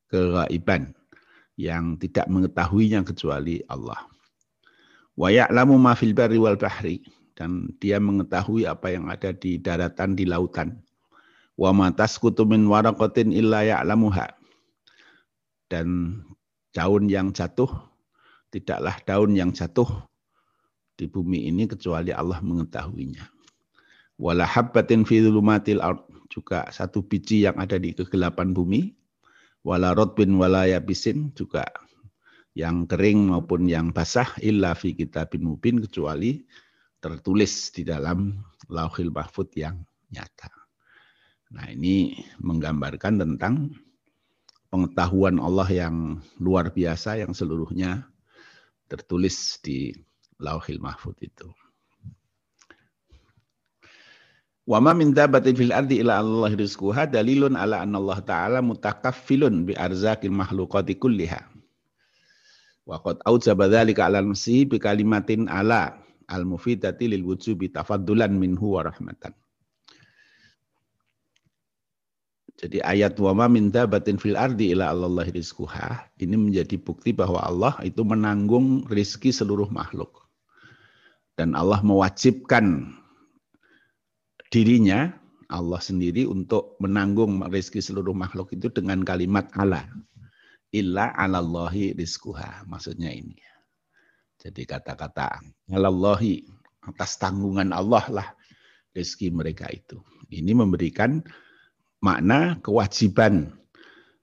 kegaiban 0.07 0.93
yang 1.59 1.99
tidak 1.99 2.27
mengetahuinya 2.31 3.03
kecuali 3.03 3.63
Allah. 3.67 3.99
Wa 5.15 5.27
ya'lamu 5.27 5.75
ma 5.75 5.95
fil 5.95 6.15
barri 6.15 6.39
wal 6.39 6.55
bahri 6.55 7.03
dan 7.35 7.71
dia 7.83 7.99
mengetahui 7.99 8.67
apa 8.67 8.93
yang 8.93 9.11
ada 9.11 9.35
di 9.35 9.59
daratan 9.59 10.15
di 10.15 10.23
lautan 10.23 10.79
wa 11.59 11.71
ma 11.75 11.87
tasqutu 11.91 12.47
min 12.47 12.65
waraqatin 12.65 13.29
illa 13.35 13.61
ya'lamuha. 13.61 14.31
Dan 15.71 16.19
daun 16.75 17.07
yang 17.07 17.31
jatuh 17.31 17.71
tidaklah 18.51 18.95
daun 19.07 19.35
yang 19.35 19.55
jatuh 19.55 19.87
di 20.99 21.07
bumi 21.07 21.47
ini 21.47 21.65
kecuali 21.65 22.11
Allah 22.11 22.43
mengetahuinya. 22.43 23.23
Wala 24.21 24.45
habbatin 24.45 25.01
fi 25.01 25.17
dhulumatil 25.23 25.81
ard 25.81 26.05
juga 26.29 26.69
satu 26.69 27.01
biji 27.01 27.47
yang 27.49 27.57
ada 27.57 27.81
di 27.81 27.95
kegelapan 27.95 28.53
bumi. 28.53 28.93
Wala 29.61 29.93
rotbin 29.93 30.33
wala 30.41 30.65
yabisin 30.65 31.33
juga 31.37 31.65
yang 32.57 32.89
kering 32.89 33.31
maupun 33.31 33.69
yang 33.69 33.93
basah 33.93 34.27
illa 34.41 34.73
fi 34.73 34.97
kitabin 34.97 35.45
mubin 35.45 35.79
kecuali 35.79 36.43
tertulis 36.97 37.69
di 37.71 37.85
dalam 37.85 38.41
lauhil 38.67 39.13
mahfud 39.13 39.53
yang 39.53 39.79
nyata. 40.11 40.49
Nah 41.51 41.67
ini 41.67 42.15
menggambarkan 42.39 43.21
tentang 43.21 43.75
pengetahuan 44.71 45.37
Allah 45.37 45.67
yang 45.67 46.23
luar 46.39 46.71
biasa 46.71 47.19
yang 47.19 47.35
seluruhnya 47.35 48.07
tertulis 48.87 49.59
di 49.59 49.91
Lauhil 50.39 50.79
Mahfud 50.79 51.19
itu. 51.19 51.51
Wa 54.69 54.77
ma 54.77 54.93
min 54.93 55.09
dabatin 55.11 55.57
fil 55.57 55.73
ardi 55.73 56.05
ila 56.05 56.21
Allah 56.21 56.53
rizquha 56.53 57.09
dalilun 57.09 57.57
ala 57.57 57.81
anna 57.81 57.97
Allah 57.97 58.19
taala 58.21 58.59
mutakaffilun 58.61 59.65
bi 59.65 59.73
arzaqil 59.73 60.29
makhluqati 60.29 61.01
kulliha. 61.01 61.41
Wa 62.85 63.01
qad 63.01 63.17
audzaba 63.25 63.65
dzalika 63.65 64.05
ala 64.05 64.21
nafsihi 64.21 64.69
bi 64.69 64.77
kalimatin 64.77 65.49
ala 65.49 65.97
al 66.29 66.45
mufidati 66.45 67.09
lil 67.09 67.25
wujubi 67.25 67.73
tafaddulan 67.73 68.37
minhu 68.37 68.77
wa 68.77 68.85
rahmatan. 68.85 69.33
Jadi 72.61 72.77
ayat 72.85 73.17
wa 73.17 73.33
ma 73.33 73.49
min 73.49 73.73
dabatin 73.73 74.21
fil 74.21 74.37
ardi 74.37 74.77
ila 74.77 74.93
Allah 74.93 75.25
rizquha 75.33 76.05
ini 76.21 76.37
menjadi 76.37 76.77
bukti 76.77 77.09
bahwa 77.09 77.41
Allah 77.41 77.73
itu 77.81 78.05
menanggung 78.05 78.85
rizki 78.85 79.33
seluruh 79.33 79.73
makhluk. 79.73 80.29
Dan 81.33 81.57
Allah 81.57 81.81
mewajibkan 81.81 82.93
dirinya 84.51 85.15
Allah 85.47 85.79
sendiri 85.79 86.27
untuk 86.27 86.75
menanggung 86.83 87.39
rizki 87.47 87.79
seluruh 87.79 88.13
makhluk 88.13 88.51
itu 88.51 88.67
dengan 88.67 89.01
kalimat 89.01 89.47
ala. 89.55 89.87
Illa 90.71 91.11
alallahi 91.15 91.95
rizquha. 91.95 92.63
Maksudnya 92.67 93.11
ini. 93.11 93.35
Jadi 94.39 94.63
kata-kata 94.67 95.39
alallahi 95.71 96.43
atas 96.83 97.19
tanggungan 97.19 97.71
Allah 97.71 98.05
lah 98.11 98.27
rizki 98.91 99.31
mereka 99.31 99.71
itu. 99.71 99.99
Ini 100.31 100.51
memberikan 100.55 101.23
makna 102.03 102.59
kewajiban. 102.59 103.51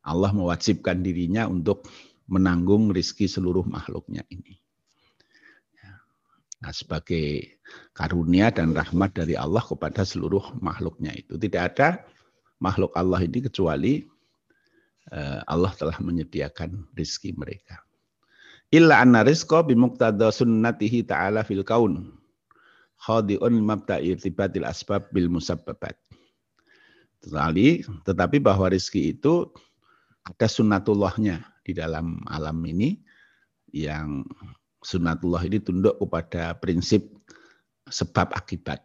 Allah 0.04 0.32
mewajibkan 0.32 1.04
dirinya 1.04 1.44
untuk 1.44 1.84
menanggung 2.28 2.92
rizki 2.92 3.28
seluruh 3.28 3.64
makhluknya 3.68 4.24
ini. 4.32 4.57
Nah, 6.58 6.74
sebagai 6.74 7.54
karunia 7.94 8.50
dan 8.50 8.74
rahmat 8.74 9.14
dari 9.14 9.38
Allah 9.38 9.62
kepada 9.62 10.02
seluruh 10.02 10.58
makhluknya 10.58 11.14
itu. 11.14 11.38
Tidak 11.38 11.62
ada 11.62 12.02
makhluk 12.58 12.90
Allah 12.98 13.22
ini 13.22 13.46
kecuali 13.46 14.02
eh, 15.14 15.40
Allah 15.46 15.70
telah 15.78 15.94
menyediakan 16.02 16.90
rizki 16.98 17.30
mereka. 17.30 17.78
Illa 18.74 19.00
anna 19.00 19.22
rizqa 19.22 19.62
bimuqtada 19.62 20.34
sunnatihi 20.34 21.06
ta'ala 21.06 21.46
fil 21.46 21.62
kaun. 21.62 22.10
Khadi'un 22.98 23.54
mabta'i 23.62 24.18
irtibatil 24.18 24.66
asbab 24.66 25.08
bil 25.14 25.30
musabbabat. 25.30 25.94
Tetapi, 27.22 27.86
tetapi 28.02 28.36
bahwa 28.42 28.66
rizki 28.66 29.14
itu 29.14 29.46
ada 30.26 30.46
sunatullahnya 30.50 31.40
di 31.62 31.72
dalam 31.72 32.18
alam 32.26 32.58
ini 32.66 32.98
yang 33.70 34.26
sunatullah 34.88 35.44
ini 35.44 35.60
tunduk 35.60 36.00
kepada 36.00 36.56
prinsip 36.56 37.12
sebab 37.92 38.32
akibat. 38.32 38.80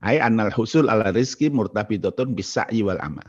Ai 0.00 0.16
anal 0.18 0.48
husul 0.48 0.88
ala 0.88 1.12
rizki 1.12 1.52
murtabidotun 1.52 2.32
bisa 2.32 2.64
wal 2.80 2.98
amal. 3.04 3.28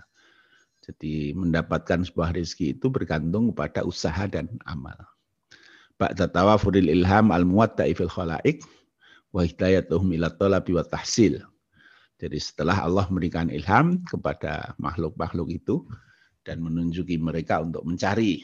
Jadi 0.84 1.36
mendapatkan 1.36 2.08
sebuah 2.08 2.36
rizki 2.36 2.76
itu 2.76 2.88
bergantung 2.88 3.52
kepada 3.52 3.84
usaha 3.84 4.28
dan 4.28 4.48
amal. 4.68 4.96
Ba'da 5.96 6.28
tawafuril 6.28 6.92
ilham 6.92 7.32
al 7.32 7.48
muwatta'i 7.48 7.96
fil 7.96 8.12
khalaik 8.12 8.64
wa 9.32 9.44
hidayatuhum 9.44 10.12
ila 10.20 10.32
talabi 10.36 10.76
wa 10.76 10.84
tahsil. 10.84 11.40
Jadi 12.20 12.40
setelah 12.40 12.84
Allah 12.84 13.08
memberikan 13.12 13.48
ilham 13.52 14.00
kepada 14.08 14.76
makhluk-makhluk 14.80 15.52
itu 15.52 15.84
dan 16.44 16.60
menunjuki 16.60 17.16
mereka 17.16 17.64
untuk 17.64 17.84
mencari 17.88 18.44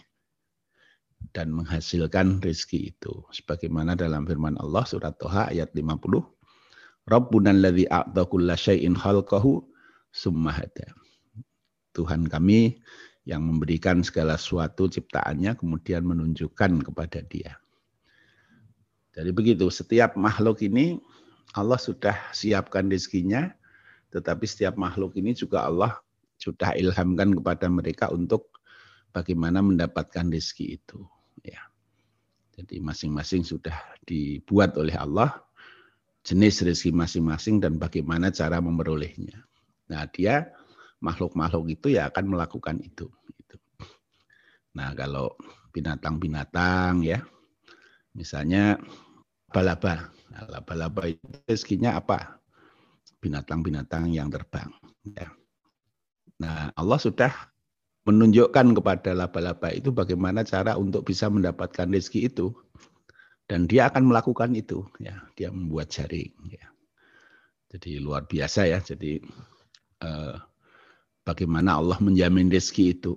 dan 1.36 1.53
menghasilkan 1.53 2.41
rezeki 2.41 2.95
itu. 2.95 3.13
Sebagaimana 3.34 3.93
dalam 3.93 4.25
firman 4.25 4.58
Allah 4.58 4.84
surat 4.88 5.15
Toha 5.19 5.51
ayat 5.51 5.71
50. 5.75 5.99
Rabbuna 7.10 7.49
alladhi 7.53 7.89
a'ta 7.89 8.25
kulla 8.29 8.53
syai'in 8.53 8.93
khalqahu 8.93 9.62
summa 10.13 10.53
hada. 10.53 10.93
Tuhan 11.93 12.29
kami 12.29 12.79
yang 13.25 13.45
memberikan 13.45 14.01
segala 14.01 14.38
sesuatu 14.38 14.89
ciptaannya 14.89 15.58
kemudian 15.58 16.05
menunjukkan 16.05 16.82
kepada 16.86 17.21
dia. 17.25 17.58
Jadi 19.13 19.29
begitu, 19.34 19.67
setiap 19.73 20.13
makhluk 20.17 20.62
ini 20.65 21.01
Allah 21.58 21.82
sudah 21.82 22.15
siapkan 22.34 22.89
rezekinya 22.89 23.53
tetapi 24.10 24.45
setiap 24.49 24.73
makhluk 24.77 25.13
ini 25.17 25.38
juga 25.38 25.69
Allah 25.69 25.97
sudah 26.41 26.73
ilhamkan 26.77 27.36
kepada 27.38 27.69
mereka 27.69 28.10
untuk 28.10 28.48
bagaimana 29.15 29.63
mendapatkan 29.63 30.30
rezeki 30.30 30.82
itu. 30.82 31.00
Ya. 31.45 31.60
Jadi 32.60 32.84
masing-masing 32.84 33.48
sudah 33.48 33.76
dibuat 34.04 34.76
oleh 34.76 34.93
Allah 34.98 35.39
jenis 36.28 36.62
rezeki 36.62 36.91
masing-masing 36.91 37.63
dan 37.63 37.80
bagaimana 37.80 38.30
cara 38.30 38.60
memperolehnya. 38.60 39.39
Nah 39.89 40.04
dia 40.12 40.52
makhluk-makhluk 41.00 41.72
itu 41.72 41.95
ya 41.95 42.12
akan 42.12 42.36
melakukan 42.36 42.78
itu. 42.84 43.08
Gitu. 43.39 43.58
Nah 44.76 44.91
kalau 44.93 45.34
binatang-binatang 45.72 47.08
ya, 47.08 47.24
misalnya 48.12 48.78
balaba. 49.50 50.12
Nah, 50.30 50.45
laba-laba 50.45 51.10
itu 51.10 51.26
rezekinya 51.50 51.98
apa? 51.98 52.39
binatang-binatang 53.19 54.15
yang 54.15 54.32
terbang. 54.32 54.72
Ya. 55.04 55.28
Nah, 56.39 56.72
Allah 56.72 57.00
sudah 57.00 57.32
menunjukkan 58.10 58.74
kepada 58.82 59.13
laba-laba 59.13 59.69
itu 59.69 59.93
bagaimana 59.93 60.41
cara 60.41 60.74
untuk 60.74 61.06
bisa 61.06 61.30
mendapatkan 61.30 61.86
rezeki 61.86 62.34
itu. 62.34 62.50
Dan 63.45 63.65
dia 63.69 63.89
akan 63.89 64.10
melakukan 64.10 64.54
itu 64.58 64.86
ya. 64.98 65.22
Dia 65.38 65.54
membuat 65.54 65.93
jaring 65.93 66.34
ya. 66.50 66.65
Jadi 67.69 68.02
luar 68.02 68.26
biasa 68.26 68.65
ya. 68.65 68.82
Jadi 68.82 69.22
eh, 70.02 70.36
bagaimana 71.22 71.78
Allah 71.78 72.02
menjamin 72.02 72.50
rezeki 72.50 72.86
itu. 72.98 73.13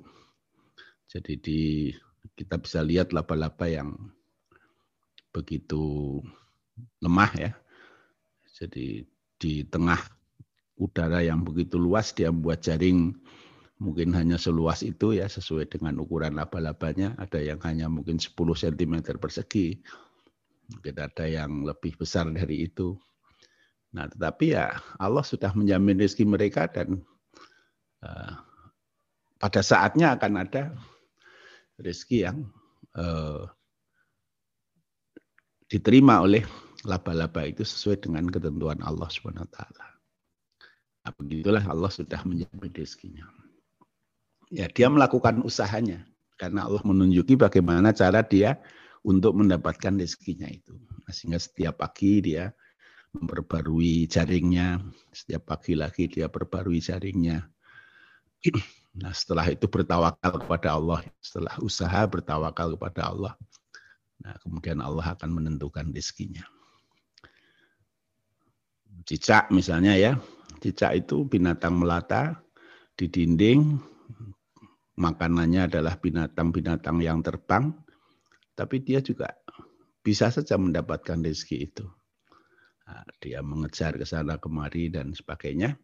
Jadi 1.09 1.33
di 1.41 1.61
kita 2.37 2.61
bisa 2.61 2.85
lihat 2.85 3.17
laba-laba 3.17 3.69
yang 3.69 3.97
begitu 5.33 6.21
lemah 7.01 7.33
ya. 7.37 7.53
Jadi 8.53 9.09
di 9.41 9.65
tengah 9.65 10.01
udara 10.77 11.25
yang 11.25 11.45
begitu 11.45 11.77
luas 11.77 12.13
dia 12.13 12.29
membuat 12.33 12.65
jaring 12.65 13.17
mungkin 13.83 14.15
hanya 14.15 14.39
seluas 14.39 14.87
itu 14.87 15.19
ya 15.19 15.27
sesuai 15.27 15.67
dengan 15.67 15.99
ukuran 15.99 16.39
laba-labanya. 16.39 17.19
Ada 17.19 17.43
yang 17.43 17.59
hanya 17.67 17.91
mungkin 17.91 18.23
10 18.23 18.31
cm 18.39 19.19
persegi. 19.19 19.83
Mungkin 20.71 20.95
ada 21.03 21.27
yang 21.27 21.67
lebih 21.67 21.99
besar 21.99 22.31
dari 22.31 22.71
itu. 22.71 22.95
Nah, 23.93 24.07
tetapi 24.07 24.55
ya 24.55 24.79
Allah 24.97 25.27
sudah 25.27 25.51
menjamin 25.53 25.99
rezeki 25.99 26.25
mereka 26.25 26.71
dan 26.71 27.03
uh, 28.07 28.33
pada 29.37 29.61
saatnya 29.61 30.15
akan 30.17 30.33
ada 30.47 30.73
rezeki 31.77 32.19
yang 32.31 32.47
uh, 32.95 33.51
diterima 35.67 36.23
oleh 36.23 36.47
laba-laba 36.87 37.45
itu 37.45 37.67
sesuai 37.67 38.01
dengan 38.07 38.31
ketentuan 38.31 38.79
Allah 38.87 39.11
Subhanahu 39.11 39.45
wa 39.45 39.53
taala. 39.53 39.87
Begitulah 41.19 41.67
Allah 41.67 41.91
sudah 41.91 42.23
menjamin 42.23 42.71
rezekinya. 42.71 43.42
Ya, 44.53 44.69
dia 44.69 44.93
melakukan 44.93 45.41
usahanya 45.41 46.05
karena 46.37 46.69
Allah 46.69 46.85
menunjuki 46.85 47.41
bagaimana 47.41 47.97
cara 47.97 48.21
dia 48.21 48.61
untuk 49.01 49.33
mendapatkan 49.33 49.97
rezekinya 49.97 50.45
itu. 50.45 50.77
Nah, 50.77 51.09
sehingga 51.09 51.41
setiap 51.41 51.81
pagi 51.81 52.21
dia 52.21 52.53
memperbarui 53.17 54.05
jaringnya, 54.05 54.77
setiap 55.09 55.57
pagi 55.57 55.73
lagi 55.73 56.05
dia 56.05 56.29
perbarui 56.29 56.85
jaringnya. 56.85 57.49
Nah, 58.93 59.13
setelah 59.17 59.49
itu 59.49 59.65
bertawakal 59.73 60.45
kepada 60.45 60.77
Allah, 60.77 61.01
setelah 61.25 61.57
usaha 61.65 62.05
bertawakal 62.05 62.77
kepada 62.77 63.09
Allah. 63.09 63.33
Nah, 64.21 64.37
kemudian 64.45 64.85
Allah 64.85 65.17
akan 65.17 65.33
menentukan 65.33 65.89
rezekinya. 65.97 66.45
Cicak 69.09 69.49
misalnya 69.49 69.97
ya, 69.97 70.13
Cicak 70.61 70.93
itu 70.95 71.25
binatang 71.25 71.81
melata 71.81 72.39
di 72.95 73.09
dinding, 73.09 73.81
makanannya 74.99 75.71
adalah 75.71 75.97
binatang-binatang 75.99 77.01
yang 77.01 77.21
terbang, 77.25 77.73
tapi 78.53 78.85
dia 78.85 79.01
juga 79.01 79.33
bisa 80.03 80.29
saja 80.29 80.59
mendapatkan 80.59 81.23
rezeki 81.23 81.57
itu. 81.73 81.87
Nah, 82.89 83.07
dia 83.23 83.41
mengejar 83.41 83.97
ke 83.97 84.05
sana 84.05 84.37
kemari 84.37 84.93
dan 84.93 85.15
sebagainya. 85.15 85.79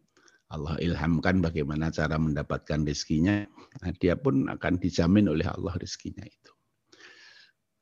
Allah 0.49 0.81
ilhamkan 0.81 1.41
bagaimana 1.45 1.93
cara 1.93 2.17
mendapatkan 2.17 2.81
rezekinya. 2.85 3.45
Nah, 3.85 3.91
dia 3.97 4.17
pun 4.17 4.49
akan 4.49 4.81
dijamin 4.81 5.29
oleh 5.29 5.45
Allah 5.45 5.77
rezekinya 5.77 6.25
itu. 6.25 6.51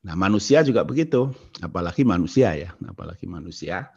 Nah 0.06 0.14
manusia 0.14 0.62
juga 0.62 0.86
begitu, 0.86 1.34
apalagi 1.58 2.06
manusia 2.06 2.54
ya, 2.54 2.70
apalagi 2.86 3.26
manusia 3.26 3.90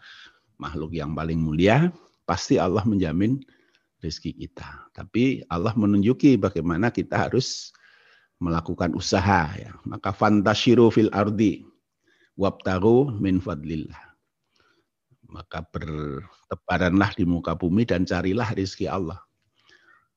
makhluk 0.57 0.97
yang 0.97 1.13
paling 1.13 1.37
mulia 1.37 1.93
pasti 2.25 2.57
Allah 2.57 2.81
menjamin 2.85 3.41
rezeki 4.01 4.45
kita. 4.45 4.89
Tapi 4.91 5.45
Allah 5.47 5.71
menunjuki 5.77 6.35
bagaimana 6.35 6.89
kita 6.89 7.29
harus 7.29 7.71
melakukan 8.41 8.97
usaha 8.97 9.53
ya. 9.53 9.77
Maka 9.85 10.09
fantashiru 10.11 10.89
fil 10.89 11.13
ardi 11.13 11.61
wabtaru 12.35 13.21
min 13.21 13.37
fadlillah. 13.37 14.01
Maka 15.31 15.63
bertebaranlah 15.71 17.15
di 17.15 17.23
muka 17.23 17.55
bumi 17.55 17.87
dan 17.87 18.03
carilah 18.03 18.51
rezeki 18.51 18.89
Allah. 18.91 19.21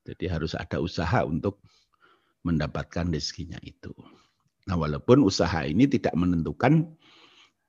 Jadi 0.04 0.26
harus 0.26 0.58
ada 0.58 0.82
usaha 0.82 1.22
untuk 1.22 1.62
mendapatkan 2.44 3.08
rezekinya 3.08 3.56
itu. 3.64 3.94
Nah, 4.64 4.76
walaupun 4.80 5.24
usaha 5.24 5.64
ini 5.64 5.84
tidak 5.88 6.12
menentukan 6.16 6.88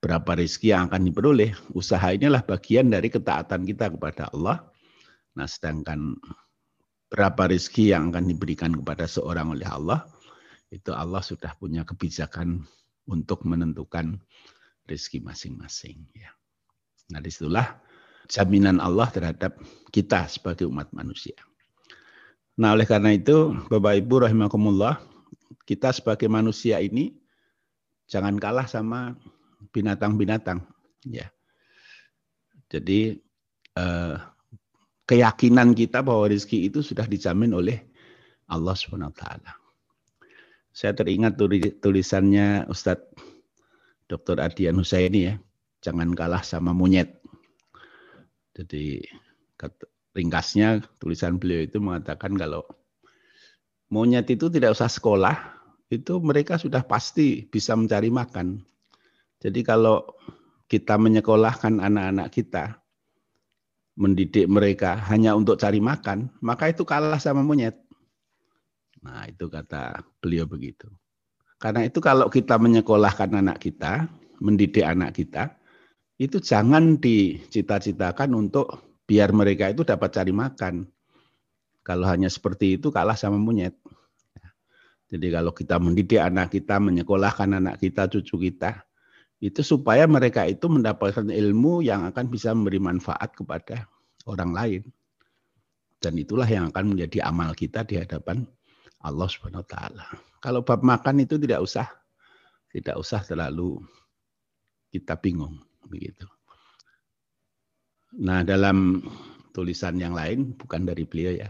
berapa 0.03 0.37
rezeki 0.37 0.67
yang 0.71 0.83
akan 0.91 1.01
diperoleh. 1.11 1.51
Usaha 1.71 2.11
inilah 2.11 2.43
bagian 2.43 2.91
dari 2.91 3.07
ketaatan 3.11 3.63
kita 3.67 3.91
kepada 3.91 4.31
Allah. 4.31 4.67
Nah, 5.35 5.47
sedangkan 5.47 6.15
berapa 7.11 7.51
rezeki 7.51 7.95
yang 7.95 8.11
akan 8.11 8.31
diberikan 8.31 8.71
kepada 8.75 9.05
seorang 9.05 9.55
oleh 9.55 9.67
Allah, 9.67 10.07
itu 10.71 10.91
Allah 10.95 11.21
sudah 11.21 11.53
punya 11.59 11.83
kebijakan 11.83 12.63
untuk 13.05 13.43
menentukan 13.45 14.17
rezeki 14.89 15.21
masing-masing. 15.21 16.07
Ya. 16.15 16.31
Nah, 17.11 17.21
di 17.21 17.29
situlah 17.29 17.77
jaminan 18.31 18.81
Allah 18.81 19.11
terhadap 19.11 19.59
kita 19.91 20.25
sebagai 20.31 20.65
umat 20.65 20.89
manusia. 20.95 21.37
Nah, 22.55 22.73
oleh 22.73 22.87
karena 22.87 23.11
itu, 23.11 23.51
Bapak 23.67 23.99
Ibu 23.99 24.25
rahimakumullah, 24.25 25.03
kita 25.67 25.91
sebagai 25.91 26.29
manusia 26.31 26.79
ini 26.79 27.13
jangan 28.05 28.37
kalah 28.37 28.69
sama 28.69 29.17
binatang-binatang 29.73 30.61
ya 31.05 31.25
jadi 32.69 33.17
eh, 33.77 34.15
keyakinan 35.05 35.77
kita 35.77 36.01
bahwa 36.01 36.29
rezeki 36.29 36.69
itu 36.69 36.81
sudah 36.81 37.05
dijamin 37.05 37.53
oleh 37.53 37.81
Allah 38.49 38.73
Subhanahu 38.77 39.13
wa 39.13 39.17
taala. 39.17 39.51
Saya 40.75 40.91
teringat 40.91 41.39
tulisannya 41.79 42.67
Ustadz 42.67 43.15
Dr. 44.11 44.37
Adian 44.43 44.77
Husaini 44.77 45.31
ya, 45.31 45.33
jangan 45.81 46.11
kalah 46.13 46.43
sama 46.43 46.75
monyet. 46.75 47.15
Jadi 48.53 49.01
ringkasnya 50.13 50.83
tulisan 50.99 51.39
beliau 51.41 51.63
itu 51.63 51.79
mengatakan 51.79 52.35
kalau 52.35 52.63
monyet 53.89 54.29
itu 54.29 54.51
tidak 54.51 54.75
usah 54.75 54.91
sekolah, 54.91 55.35
itu 55.89 56.19
mereka 56.21 56.59
sudah 56.59 56.83
pasti 56.85 57.47
bisa 57.47 57.73
mencari 57.73 58.11
makan. 58.11 58.61
Jadi 59.41 59.61
kalau 59.63 60.05
kita 60.65 60.97
menyekolahkan 60.97 61.77
anak-anak 61.81 62.27
kita, 62.33 62.81
mendidik 63.95 64.45
mereka 64.51 64.99
hanya 65.07 65.33
untuk 65.33 65.55
cari 65.55 65.79
makan, 65.79 66.27
maka 66.43 66.71
itu 66.71 66.83
kalah 66.83 67.19
sama 67.19 67.41
monyet. 67.41 67.79
Nah, 68.99 69.23
itu 69.27 69.47
kata 69.47 70.03
beliau 70.19 70.43
begitu. 70.43 70.91
Karena 71.55 71.87
itu 71.87 72.03
kalau 72.03 72.27
kita 72.27 72.59
menyekolahkan 72.59 73.31
anak 73.31 73.63
kita, 73.63 74.11
mendidik 74.43 74.83
anak 74.83 75.15
kita, 75.15 75.55
itu 76.19 76.43
jangan 76.43 76.99
dicita-citakan 76.99 78.35
untuk 78.35 78.99
biar 79.07 79.31
mereka 79.31 79.71
itu 79.71 79.87
dapat 79.87 80.11
cari 80.11 80.35
makan. 80.35 80.87
Kalau 81.85 82.05
hanya 82.09 82.27
seperti 82.27 82.75
itu 82.81 82.91
kalah 82.91 83.15
sama 83.15 83.39
monyet. 83.39 83.77
Jadi 85.05 85.29
kalau 85.29 85.53
kita 85.53 85.77
mendidik 85.77 86.17
anak 86.17 86.49
kita, 86.49 86.81
menyekolahkan 86.81 87.61
anak 87.61 87.77
kita, 87.77 88.09
cucu 88.09 88.49
kita, 88.49 88.83
itu 89.43 89.61
supaya 89.61 90.07
mereka 90.07 90.47
itu 90.47 90.65
mendapatkan 90.71 91.27
ilmu 91.27 91.83
yang 91.83 92.07
akan 92.07 92.25
bisa 92.31 92.55
memberi 92.55 92.79
manfaat 92.79 93.35
kepada 93.35 93.87
orang 94.25 94.51
lain. 94.55 94.81
Dan 95.99 96.15
itulah 96.21 96.45
yang 96.45 96.69
akan 96.69 96.95
menjadi 96.95 97.25
amal 97.25 97.51
kita 97.57 97.83
di 97.83 97.97
hadapan 97.97 98.45
Allah 99.01 99.27
Subhanahu 99.27 99.65
wa 99.65 99.69
taala. 99.69 100.05
Kalau 100.39 100.61
bab 100.61 100.85
makan 100.85 101.25
itu 101.25 101.35
tidak 101.41 101.65
usah 101.65 101.87
tidak 102.69 102.95
usah 102.99 103.23
terlalu 103.23 103.79
kita 104.91 105.15
bingung 105.17 105.59
begitu. 105.87 106.27
Nah, 108.15 108.47
dalam 108.47 109.03
tulisan 109.55 109.95
yang 109.95 110.11
lain 110.11 110.51
bukan 110.59 110.83
dari 110.83 111.07
beliau 111.07 111.31
ya. 111.35 111.49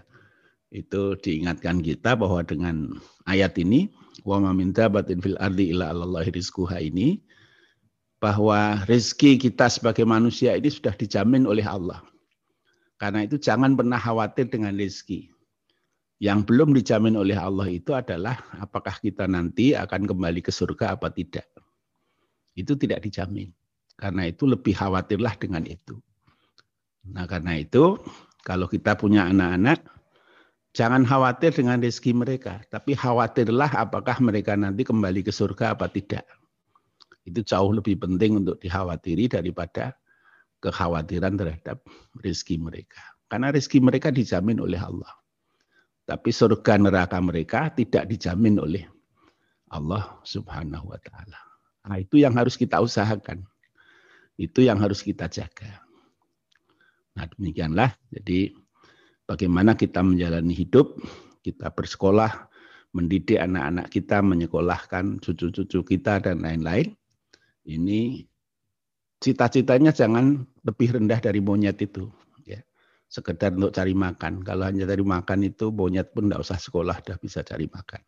Itu 0.70 1.18
diingatkan 1.18 1.82
kita 1.82 2.14
bahwa 2.14 2.46
dengan 2.46 2.94
ayat 3.26 3.58
ini 3.58 3.90
wa 4.22 4.42
ma 4.42 4.52
min 4.54 4.74
dabatin 4.74 5.22
fil 5.22 5.38
ardi 5.42 5.74
illa 5.74 5.94
Allahi 5.94 6.30
ini 6.86 7.22
bahwa 8.20 8.82
rezeki 8.88 9.38
kita 9.38 9.68
sebagai 9.68 10.08
manusia 10.08 10.56
ini 10.56 10.72
sudah 10.72 10.96
dijamin 10.96 11.44
oleh 11.44 11.66
Allah. 11.66 12.02
Karena 12.96 13.28
itu 13.28 13.36
jangan 13.36 13.76
pernah 13.76 14.00
khawatir 14.00 14.48
dengan 14.48 14.72
rezeki. 14.76 15.32
Yang 16.24 16.48
belum 16.48 16.72
dijamin 16.72 17.20
oleh 17.20 17.36
Allah 17.36 17.68
itu 17.68 17.92
adalah 17.92 18.40
apakah 18.56 18.96
kita 19.04 19.28
nanti 19.28 19.76
akan 19.76 20.08
kembali 20.08 20.40
ke 20.40 20.48
surga 20.48 20.96
apa 20.96 21.12
tidak. 21.12 21.44
Itu 22.56 22.80
tidak 22.80 23.04
dijamin. 23.04 23.52
Karena 24.00 24.32
itu 24.32 24.48
lebih 24.48 24.80
khawatirlah 24.80 25.36
dengan 25.36 25.68
itu. 25.68 26.00
Nah 27.12 27.28
karena 27.28 27.60
itu 27.60 28.00
kalau 28.48 28.72
kita 28.72 28.96
punya 28.96 29.28
anak-anak, 29.28 29.84
jangan 30.72 31.04
khawatir 31.04 31.52
dengan 31.52 31.84
rezeki 31.84 32.16
mereka. 32.16 32.64
Tapi 32.72 32.96
khawatirlah 32.96 33.76
apakah 33.76 34.16
mereka 34.24 34.56
nanti 34.56 34.88
kembali 34.88 35.20
ke 35.20 35.36
surga 35.36 35.76
apa 35.76 35.92
tidak 35.92 36.24
itu 37.26 37.42
jauh 37.42 37.74
lebih 37.74 37.98
penting 37.98 38.46
untuk 38.46 38.62
dikhawatiri 38.62 39.26
daripada 39.26 39.98
kekhawatiran 40.62 41.36
terhadap 41.36 41.82
rezeki 42.22 42.62
mereka. 42.62 43.02
Karena 43.26 43.50
rezeki 43.50 43.82
mereka 43.82 44.14
dijamin 44.14 44.62
oleh 44.62 44.78
Allah. 44.78 45.10
Tapi 46.06 46.30
surga 46.30 46.78
neraka 46.78 47.18
mereka 47.18 47.74
tidak 47.74 48.06
dijamin 48.06 48.62
oleh 48.62 48.86
Allah 49.74 50.22
Subhanahu 50.22 50.94
wa 50.94 51.00
taala. 51.02 51.40
Nah, 51.86 51.98
itu 51.98 52.22
yang 52.22 52.38
harus 52.38 52.54
kita 52.54 52.78
usahakan. 52.78 53.42
Itu 54.38 54.62
yang 54.62 54.78
harus 54.78 55.02
kita 55.02 55.26
jaga. 55.26 55.82
Nah, 57.18 57.26
demikianlah. 57.34 57.98
Jadi 58.14 58.54
bagaimana 59.26 59.74
kita 59.74 60.06
menjalani 60.06 60.54
hidup, 60.54 61.02
kita 61.42 61.74
bersekolah, 61.74 62.50
mendidik 62.94 63.42
anak-anak 63.42 63.90
kita, 63.90 64.22
menyekolahkan 64.22 65.22
cucu-cucu 65.26 65.82
kita 65.82 66.22
dan 66.22 66.46
lain-lain. 66.46 66.94
Ini 67.66 68.22
cita-citanya 69.18 69.90
jangan 69.90 70.46
lebih 70.62 71.02
rendah 71.02 71.18
dari 71.18 71.42
monyet 71.42 71.82
itu 71.82 72.10
sekedar 73.16 73.54
untuk 73.56 73.72
cari 73.72 73.94
makan. 73.96 74.42
Kalau 74.44 74.68
hanya 74.68 74.84
cari 74.84 75.04
makan 75.06 75.40
itu 75.46 75.70
monyet 75.72 76.12
pun 76.12 76.28
tidak 76.28 76.44
usah 76.44 76.60
sekolah, 76.60 77.00
sudah 77.00 77.18
bisa 77.22 77.40
cari 77.46 77.70
makan. 77.70 78.02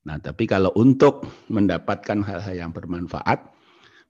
Nah, 0.00 0.16
tapi 0.20 0.48
kalau 0.48 0.72
untuk 0.76 1.28
mendapatkan 1.52 2.24
hal-hal 2.24 2.54
yang 2.56 2.72
bermanfaat, 2.72 3.52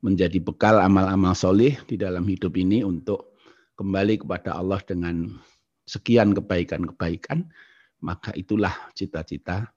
menjadi 0.00 0.40
bekal 0.40 0.80
amal-amal 0.80 1.36
solih 1.36 1.76
di 1.84 2.00
dalam 2.00 2.24
hidup 2.24 2.56
ini 2.56 2.80
untuk 2.80 3.36
kembali 3.76 4.24
kepada 4.24 4.56
Allah 4.56 4.80
dengan 4.80 5.28
sekian 5.84 6.32
kebaikan-kebaikan, 6.32 7.44
maka 8.00 8.32
itulah 8.32 8.72
cita-cita 8.96 9.68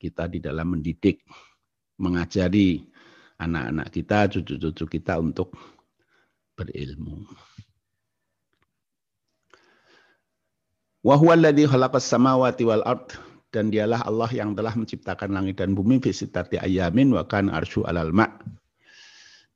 kita 0.00 0.26
di 0.26 0.42
dalam 0.42 0.74
mendidik, 0.74 1.22
mengajari 2.00 2.82
anak-anak 3.40 3.88
kita, 3.88 4.28
cucu-cucu 4.28 4.84
kita 5.00 5.16
untuk 5.16 5.56
berilmu. 6.54 7.24
Wa 11.00 11.16
samawati 11.96 12.68
wal 12.68 12.84
dan 13.50 13.72
dialah 13.72 14.06
Allah 14.06 14.30
yang 14.30 14.54
telah 14.54 14.74
menciptakan 14.78 15.34
langit 15.34 15.58
dan 15.58 15.74
bumi 15.74 15.98
fi 15.98 16.14
sittati 16.14 16.60
ayamin 16.60 17.10
wa 17.10 17.26
kan 17.26 17.50
arsyu 17.50 17.82
alal 17.82 18.14
ma. 18.14 18.30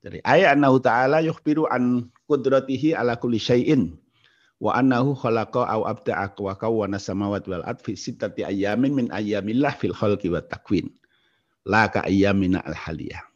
Dari 0.02 0.20
ayat 0.20 0.58
annahu 0.58 0.82
ta'ala 0.82 1.24
yukhbiru 1.24 1.64
an 1.70 2.10
qudratihi 2.28 2.92
ala 2.92 3.16
kulli 3.16 3.40
syai'in 3.40 3.94
wa 4.60 4.76
annahu 4.76 5.16
khalaqa 5.16 5.64
aw 5.64 5.88
abda'a 5.88 6.36
wa 6.36 6.52
kawwana 6.58 7.00
samawati 7.00 7.48
wal 7.54 7.64
ard 7.64 7.80
fi 7.80 7.96
sittati 7.96 8.44
ayamin 8.44 8.92
min 8.92 9.06
ayamillah 9.14 9.72
fil 9.78 9.96
khalqi 9.96 10.28
wat 10.28 10.50
takwin. 10.52 10.92
La 11.64 11.88
ka 11.88 12.04
ayamina 12.04 12.60
al 12.66 12.76
haliyah. 12.76 13.33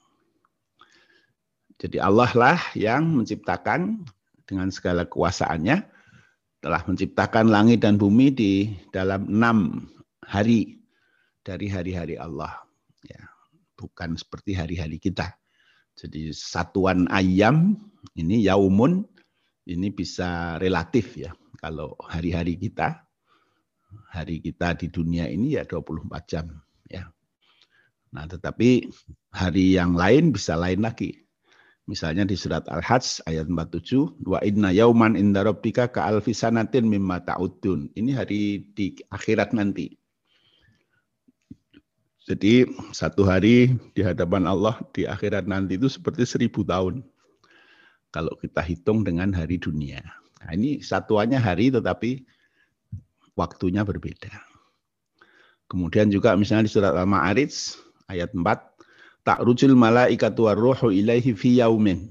Jadi 1.78 2.02
Allah 2.02 2.30
lah 2.34 2.58
yang 2.74 3.22
menciptakan 3.22 4.02
dengan 4.42 4.68
segala 4.74 5.06
kuasaannya 5.06 5.86
telah 6.58 6.82
menciptakan 6.82 7.46
langit 7.46 7.86
dan 7.86 7.94
bumi 7.94 8.34
di 8.34 8.52
dalam 8.90 9.30
enam 9.30 9.86
hari 10.26 10.82
dari 11.46 11.70
hari-hari 11.70 12.18
Allah. 12.18 12.66
Ya, 13.06 13.30
bukan 13.78 14.18
seperti 14.18 14.58
hari-hari 14.58 14.98
kita. 14.98 15.38
Jadi 15.94 16.34
satuan 16.34 17.06
ayam 17.14 17.78
ini 18.18 18.42
yaumun 18.42 19.06
ini 19.66 19.88
bisa 19.94 20.58
relatif 20.58 21.14
ya. 21.14 21.30
Kalau 21.58 21.94
hari-hari 22.02 22.58
kita, 22.58 23.06
hari 24.10 24.42
kita 24.42 24.74
di 24.78 24.90
dunia 24.90 25.30
ini 25.30 25.58
ya 25.58 25.66
24 25.66 26.10
jam 26.26 26.46
ya. 26.90 27.06
Nah, 28.08 28.24
tetapi 28.24 28.88
hari 29.30 29.78
yang 29.78 29.94
lain 29.94 30.34
bisa 30.34 30.56
lain 30.56 30.82
lagi. 30.82 31.27
Misalnya 31.88 32.28
di 32.28 32.36
surat 32.36 32.68
Al-Hajj 32.68 33.24
ayat 33.24 33.48
47, 33.48 34.28
wa 34.28 34.36
inna 34.44 34.68
yauman 34.76 35.16
inda 35.16 35.40
rabbika 35.40 35.88
ka 35.88 36.04
alfisanatin 36.04 36.84
mimma 36.84 37.24
ta'udun. 37.24 37.88
Ini 37.96 38.12
hari 38.12 38.60
di 38.76 38.92
akhirat 39.08 39.56
nanti. 39.56 39.96
Jadi 42.28 42.68
satu 42.92 43.24
hari 43.24 43.72
di 43.96 44.04
hadapan 44.04 44.44
Allah 44.44 44.76
di 44.92 45.08
akhirat 45.08 45.48
nanti 45.48 45.80
itu 45.80 45.88
seperti 45.88 46.28
seribu 46.28 46.60
tahun. 46.60 47.00
Kalau 48.12 48.36
kita 48.36 48.60
hitung 48.60 49.00
dengan 49.00 49.32
hari 49.32 49.56
dunia. 49.56 50.04
Nah, 50.44 50.52
ini 50.52 50.84
satuannya 50.84 51.40
hari 51.40 51.72
tetapi 51.72 52.20
waktunya 53.32 53.80
berbeda. 53.80 54.44
Kemudian 55.72 56.12
juga 56.12 56.36
misalnya 56.36 56.68
di 56.68 56.72
surat 56.72 56.92
Al-Ma'arij 56.92 57.52
ayat 58.12 58.36
4, 58.36 58.44
ta'rujul 59.28 59.76
malaikatu 59.76 60.48
warruhu 60.48 60.88
ilaihi 60.88 61.36
fi 61.36 61.60
yaumin. 61.60 62.08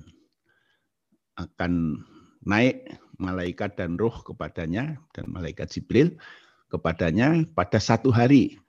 Akan 1.34 2.06
naik 2.45 2.86
malaikat 3.17 3.73
dan 3.73 3.97
ruh 3.97 4.13
kepadanya 4.21 5.01
dan 5.17 5.25
malaikat 5.34 5.73
Jibril 5.73 6.13
kepadanya 6.69 7.41
pada 7.58 7.82
satu 7.82 8.13
hari. 8.13 8.62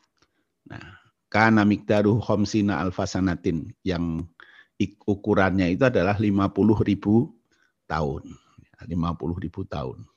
Nah, 0.65 0.81
kana 1.29 1.69
mikdaru 1.69 2.17
khamsina 2.25 2.81
alfasanatin 2.81 3.69
yang 3.85 4.25
ukurannya 5.05 5.77
itu 5.77 5.85
adalah 5.85 6.17
50 6.17 6.49
ribu 6.89 7.29
tahun. 7.85 8.33
50 8.81 9.45
ribu 9.45 9.61
tahun. 9.69 10.09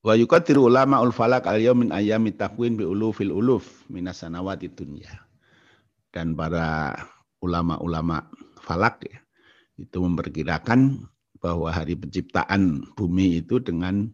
Wa 0.00 0.16
yuqaddiru 0.16 0.72
ulama 0.72 1.04
ul 1.04 1.12
falak 1.12 1.44
al 1.44 1.60
min 1.76 1.92
ayami 1.92 2.32
takwin 2.32 2.72
bi 2.76 2.88
ulufil 2.88 3.36
uluf 3.36 3.84
minas 3.92 4.24
sanawati 4.24 4.72
dunya. 4.72 5.12
Dan 6.08 6.34
para 6.34 6.96
ulama-ulama 7.44 8.26
falak 8.64 9.04
ya, 9.06 9.18
itu 9.78 10.00
memperkirakan 10.00 11.04
bahwa 11.40 11.72
hari 11.72 11.96
penciptaan 11.96 12.84
bumi 12.96 13.40
itu 13.44 13.60
dengan 13.60 14.10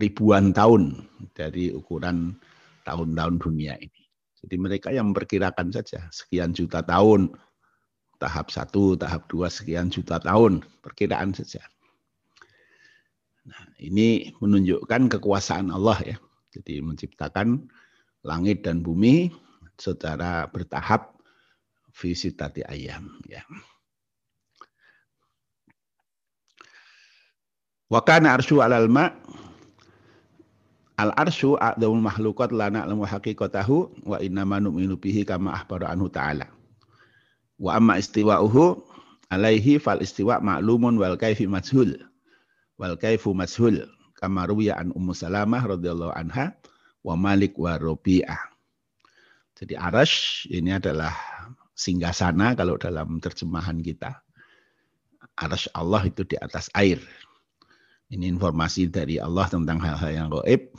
ribuan 0.00 0.52
tahun 0.54 1.08
dari 1.36 1.72
ukuran 1.74 2.36
tahun-tahun 2.84 3.36
dunia 3.36 3.76
ini. 3.76 4.00
Jadi 4.40 4.56
mereka 4.56 4.88
yang 4.88 5.12
memperkirakan 5.12 5.68
saja 5.68 6.08
sekian 6.08 6.56
juta 6.56 6.80
tahun, 6.80 7.28
tahap 8.16 8.48
satu, 8.48 8.96
tahap 8.96 9.28
dua, 9.28 9.52
sekian 9.52 9.92
juta 9.92 10.16
tahun, 10.16 10.64
perkiraan 10.80 11.36
saja. 11.36 11.60
Nah, 13.50 13.66
ini 13.82 14.30
menunjukkan 14.38 15.10
kekuasaan 15.18 15.74
Allah 15.74 15.98
ya. 16.06 16.16
Jadi 16.54 16.78
menciptakan 16.86 17.66
langit 18.22 18.62
dan 18.62 18.86
bumi 18.86 19.34
secara 19.74 20.46
bertahap 20.46 21.18
visitati 21.90 22.62
ayam 22.62 23.10
ya. 23.26 23.42
Wa 27.90 28.06
kana 28.06 28.38
arsyu 28.38 28.62
'alal 28.62 28.86
ma 28.86 29.10
Al 31.00 31.16
arsyu 31.16 31.56
a'dhamul 31.56 32.04
makhluqat 32.04 32.52
la 32.52 32.68
na'lamu 32.68 33.08
haqiqatahu 33.08 34.04
wa 34.04 34.20
inna 34.20 34.44
ma 34.44 34.60
nu'minu 34.60 35.00
bihi 35.00 35.24
kama 35.24 35.56
akhbara 35.56 35.88
anhu 35.88 36.12
ta'ala. 36.12 36.44
Wa 37.56 37.80
amma 37.80 37.96
istiwa'uhu 37.96 38.84
alaihi 39.32 39.80
fal 39.80 40.04
istiwa' 40.04 40.44
ma'lumun 40.44 41.00
wal 41.00 41.16
kaifi 41.16 41.48
majhul 41.48 41.96
wal 42.80 42.96
kaifu 42.96 43.36
mashul 43.36 43.84
kama 44.16 44.48
an 44.48 44.88
Ummu 44.96 45.12
Salamah 45.12 45.76
radhiyallahu 45.76 46.16
anha 46.16 46.56
wa 47.04 47.12
Malik 47.12 47.60
wa 47.60 47.76
Rabi'ah. 47.76 48.40
Jadi 49.60 49.76
arash 49.76 50.48
ini 50.48 50.72
adalah 50.72 51.12
singgasana 51.76 52.56
kalau 52.56 52.80
dalam 52.80 53.20
terjemahan 53.20 53.76
kita. 53.84 54.24
Arash 55.36 55.68
Allah 55.76 56.08
itu 56.08 56.24
di 56.24 56.40
atas 56.40 56.72
air. 56.72 57.00
Ini 58.08 58.32
informasi 58.32 58.88
dari 58.88 59.20
Allah 59.20 59.48
tentang 59.52 59.76
hal-hal 59.80 60.10
yang 60.12 60.28
gaib. 60.32 60.72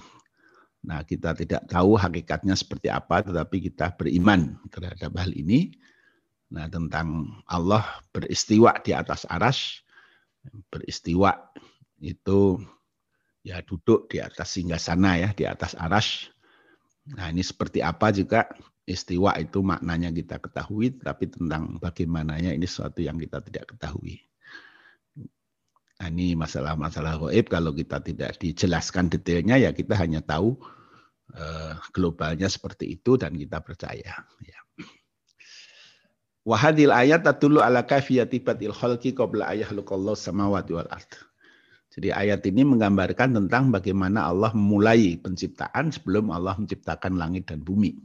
Nah, 0.82 1.06
kita 1.06 1.38
tidak 1.38 1.70
tahu 1.70 1.94
hakikatnya 1.94 2.58
seperti 2.58 2.90
apa, 2.90 3.22
tetapi 3.22 3.70
kita 3.70 3.94
beriman 3.94 4.58
terhadap 4.74 5.14
hal 5.14 5.30
ini. 5.30 5.78
Nah, 6.50 6.66
tentang 6.66 7.38
Allah 7.46 7.86
beristiwa 8.10 8.76
di 8.82 8.92
atas 8.92 9.30
aras, 9.30 9.86
beristiwa 10.74 11.38
itu 12.02 12.58
ya 13.46 13.62
duduk 13.62 14.10
di 14.10 14.18
atas 14.18 14.58
singgah 14.58 14.82
sana 14.82 15.22
ya, 15.22 15.30
di 15.32 15.46
atas 15.46 15.78
aras. 15.78 16.30
Nah 17.14 17.30
ini 17.30 17.46
seperti 17.46 17.86
apa 17.86 18.10
juga 18.10 18.50
istiwa 18.90 19.38
itu 19.38 19.62
maknanya 19.62 20.10
kita 20.10 20.42
ketahui, 20.42 20.98
tapi 20.98 21.30
tentang 21.30 21.78
bagaimananya 21.78 22.58
ini 22.58 22.66
sesuatu 22.66 23.00
yang 23.06 23.22
kita 23.22 23.40
tidak 23.46 23.78
ketahui. 23.78 24.22
Nah, 26.02 26.10
ini 26.10 26.34
masalah-masalah 26.34 27.22
goib 27.22 27.46
kalau 27.46 27.78
kita 27.78 28.02
tidak 28.02 28.34
dijelaskan 28.42 29.06
detailnya 29.06 29.62
ya 29.62 29.70
kita 29.70 29.94
hanya 29.94 30.18
tahu 30.26 30.58
eh, 31.38 31.78
globalnya 31.94 32.50
seperti 32.50 32.98
itu 32.98 33.22
dan 33.22 33.38
kita 33.38 33.62
percaya. 33.62 34.26
Ya. 34.42 34.60
Wahadil 36.42 36.90
ayat 36.90 37.22
tatulu 37.22 37.62
ala 37.62 37.86
kafiyati 37.86 38.42
batil 38.42 38.74
khalqi 38.74 39.14
ayah 39.46 39.70
lukallahu 39.70 40.18
samawati 40.18 40.74
wal 40.74 40.90
ard. 40.90 41.31
Jadi 41.91 42.08
ayat 42.08 42.47
ini 42.47 42.63
menggambarkan 42.63 43.36
tentang 43.36 43.67
bagaimana 43.67 44.32
Allah 44.32 44.56
memulai 44.56 45.19
penciptaan 45.19 45.91
sebelum 45.91 46.32
Allah 46.32 46.56
menciptakan 46.56 47.19
langit 47.19 47.51
dan 47.51 47.60
bumi. 47.67 47.99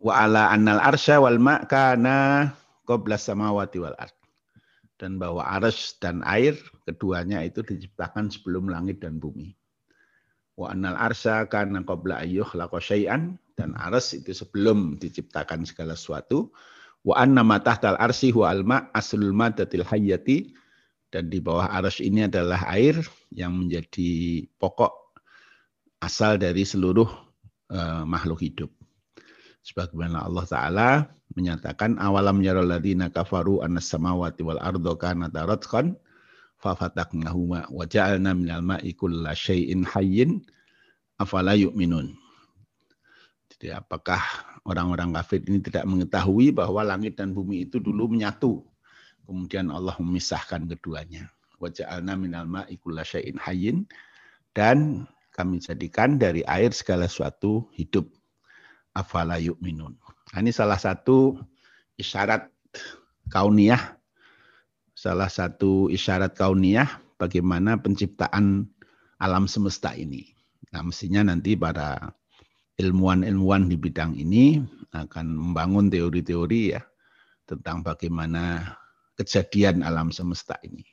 Wa 0.00 0.24
ala 0.24 0.48
annal 0.48 0.80
arsya 0.80 1.20
wal 1.20 1.36
ma'kana 1.36 2.48
qabla 2.88 3.20
samawati 3.20 3.84
wal 3.84 3.92
ard. 4.00 4.16
Dan 4.96 5.20
bahwa 5.20 5.44
ars 5.44 6.00
dan 6.00 6.24
air 6.24 6.56
keduanya 6.88 7.44
itu 7.44 7.60
diciptakan 7.60 8.32
sebelum 8.32 8.72
langit 8.72 9.04
dan 9.04 9.20
bumi. 9.20 9.52
Wa 10.58 10.74
annal 10.74 10.98
arsa 10.98 11.46
kana 11.46 11.84
qabla 11.86 12.24
ayyuh 12.24 12.48
syai'an 12.82 13.38
dan 13.54 13.76
ars 13.78 14.10
itu 14.16 14.34
sebelum 14.34 14.96
diciptakan 14.98 15.62
segala 15.68 15.94
sesuatu. 15.94 16.50
Wa 17.06 17.22
anna 17.22 17.46
ma 17.46 17.62
tahtal 17.62 17.94
arsi 18.00 18.34
huwa 18.34 18.50
alma 18.50 18.78
aslul 18.90 19.30
madatil 19.30 19.86
hayyati 19.86 20.50
dan 21.08 21.32
di 21.32 21.40
bawah 21.40 21.68
ars 21.72 22.04
ini 22.04 22.28
adalah 22.28 22.68
air 22.72 23.00
yang 23.32 23.56
menjadi 23.56 24.44
pokok 24.60 24.92
asal 26.04 26.36
dari 26.36 26.62
seluruh 26.62 27.08
uh, 27.72 28.04
makhluk 28.04 28.44
hidup. 28.44 28.70
Sebagaimana 29.64 30.24
Allah 30.24 30.44
Ta'ala 30.48 30.90
menyatakan 31.36 32.00
awalam 32.00 32.40
yarul 32.40 32.68
ladina 32.68 33.12
kafaru 33.12 33.60
anna 33.60 33.82
samawati 33.82 34.40
wal 34.44 34.60
ardo 34.60 34.96
kana 34.96 35.28
taratkan 35.28 35.96
fafataknahuma 36.58 37.68
wa 37.68 37.84
ja'alna 37.84 38.32
minal 38.34 38.64
ma'i 38.64 38.96
kulla 38.96 39.36
syai'in 39.36 39.84
hayyin 39.84 40.42
afala 41.20 41.54
yu'minun. 41.58 42.14
Jadi 43.58 43.74
apakah 43.74 44.22
orang-orang 44.62 45.10
kafir 45.18 45.42
ini 45.46 45.58
tidak 45.58 45.82
mengetahui 45.88 46.54
bahwa 46.54 46.84
langit 46.86 47.18
dan 47.18 47.34
bumi 47.34 47.66
itu 47.66 47.82
dulu 47.82 48.12
menyatu. 48.12 48.62
Kemudian 49.28 49.68
Allah 49.68 49.92
memisahkan 50.00 50.64
keduanya. 50.64 51.28
Wa 51.60 51.68
ja'alna 51.68 52.16
minal 52.16 52.48
ma'i 52.48 52.80
syai'in 53.04 53.36
hayyin 53.36 53.84
dan 54.56 55.04
kami 55.36 55.60
jadikan 55.60 56.16
dari 56.16 56.40
air 56.48 56.72
segala 56.72 57.04
sesuatu 57.04 57.68
hidup. 57.76 58.08
Afala 58.96 59.36
yu'minun. 59.36 59.94
Nah, 60.32 60.38
ini 60.40 60.50
salah 60.50 60.80
satu 60.80 61.36
isyarat 62.00 62.48
kauniyah 63.28 63.98
salah 64.98 65.30
satu 65.30 65.86
isyarat 65.86 66.34
kauniyah 66.34 66.90
bagaimana 67.22 67.78
penciptaan 67.78 68.66
alam 69.22 69.46
semesta 69.46 69.94
ini. 69.94 70.34
Nah, 70.74 70.82
mestinya 70.82 71.22
nanti 71.30 71.54
para 71.54 72.10
ilmuwan-ilmuwan 72.82 73.70
di 73.70 73.78
bidang 73.78 74.18
ini 74.18 74.58
akan 74.90 75.38
membangun 75.38 75.86
teori-teori 75.86 76.74
ya 76.74 76.82
tentang 77.46 77.86
bagaimana 77.86 78.74
kejadian 79.18 79.82
alam 79.82 80.14
semesta 80.14 80.54
ini. 80.62 80.86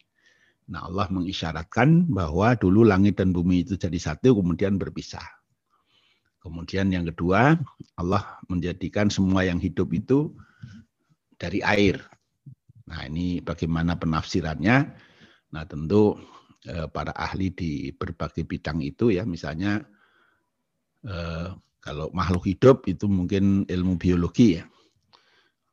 Nah, 0.66 0.90
Allah 0.90 1.06
mengisyaratkan 1.14 2.10
bahwa 2.10 2.58
dulu 2.58 2.82
langit 2.82 3.22
dan 3.22 3.30
bumi 3.30 3.62
itu 3.62 3.78
jadi 3.78 4.02
satu 4.02 4.42
kemudian 4.42 4.82
berpisah. 4.82 5.24
Kemudian 6.42 6.90
yang 6.90 7.06
kedua, 7.10 7.58
Allah 7.98 8.38
menjadikan 8.50 9.10
semua 9.14 9.46
yang 9.46 9.62
hidup 9.62 9.94
itu 9.94 10.34
dari 11.38 11.62
air. 11.66 12.02
Nah 12.86 13.02
ini 13.10 13.42
bagaimana 13.42 13.98
penafsirannya. 13.98 14.78
Nah 15.54 15.64
tentu 15.66 16.22
eh, 16.70 16.86
para 16.90 17.18
ahli 17.18 17.50
di 17.50 17.90
berbagai 17.90 18.46
bidang 18.46 18.86
itu 18.86 19.10
ya 19.10 19.26
misalnya 19.26 19.82
eh, 21.02 21.50
kalau 21.82 22.14
makhluk 22.14 22.46
hidup 22.46 22.86
itu 22.86 23.10
mungkin 23.10 23.66
ilmu 23.66 23.98
biologi 23.98 24.62
ya. 24.62 24.70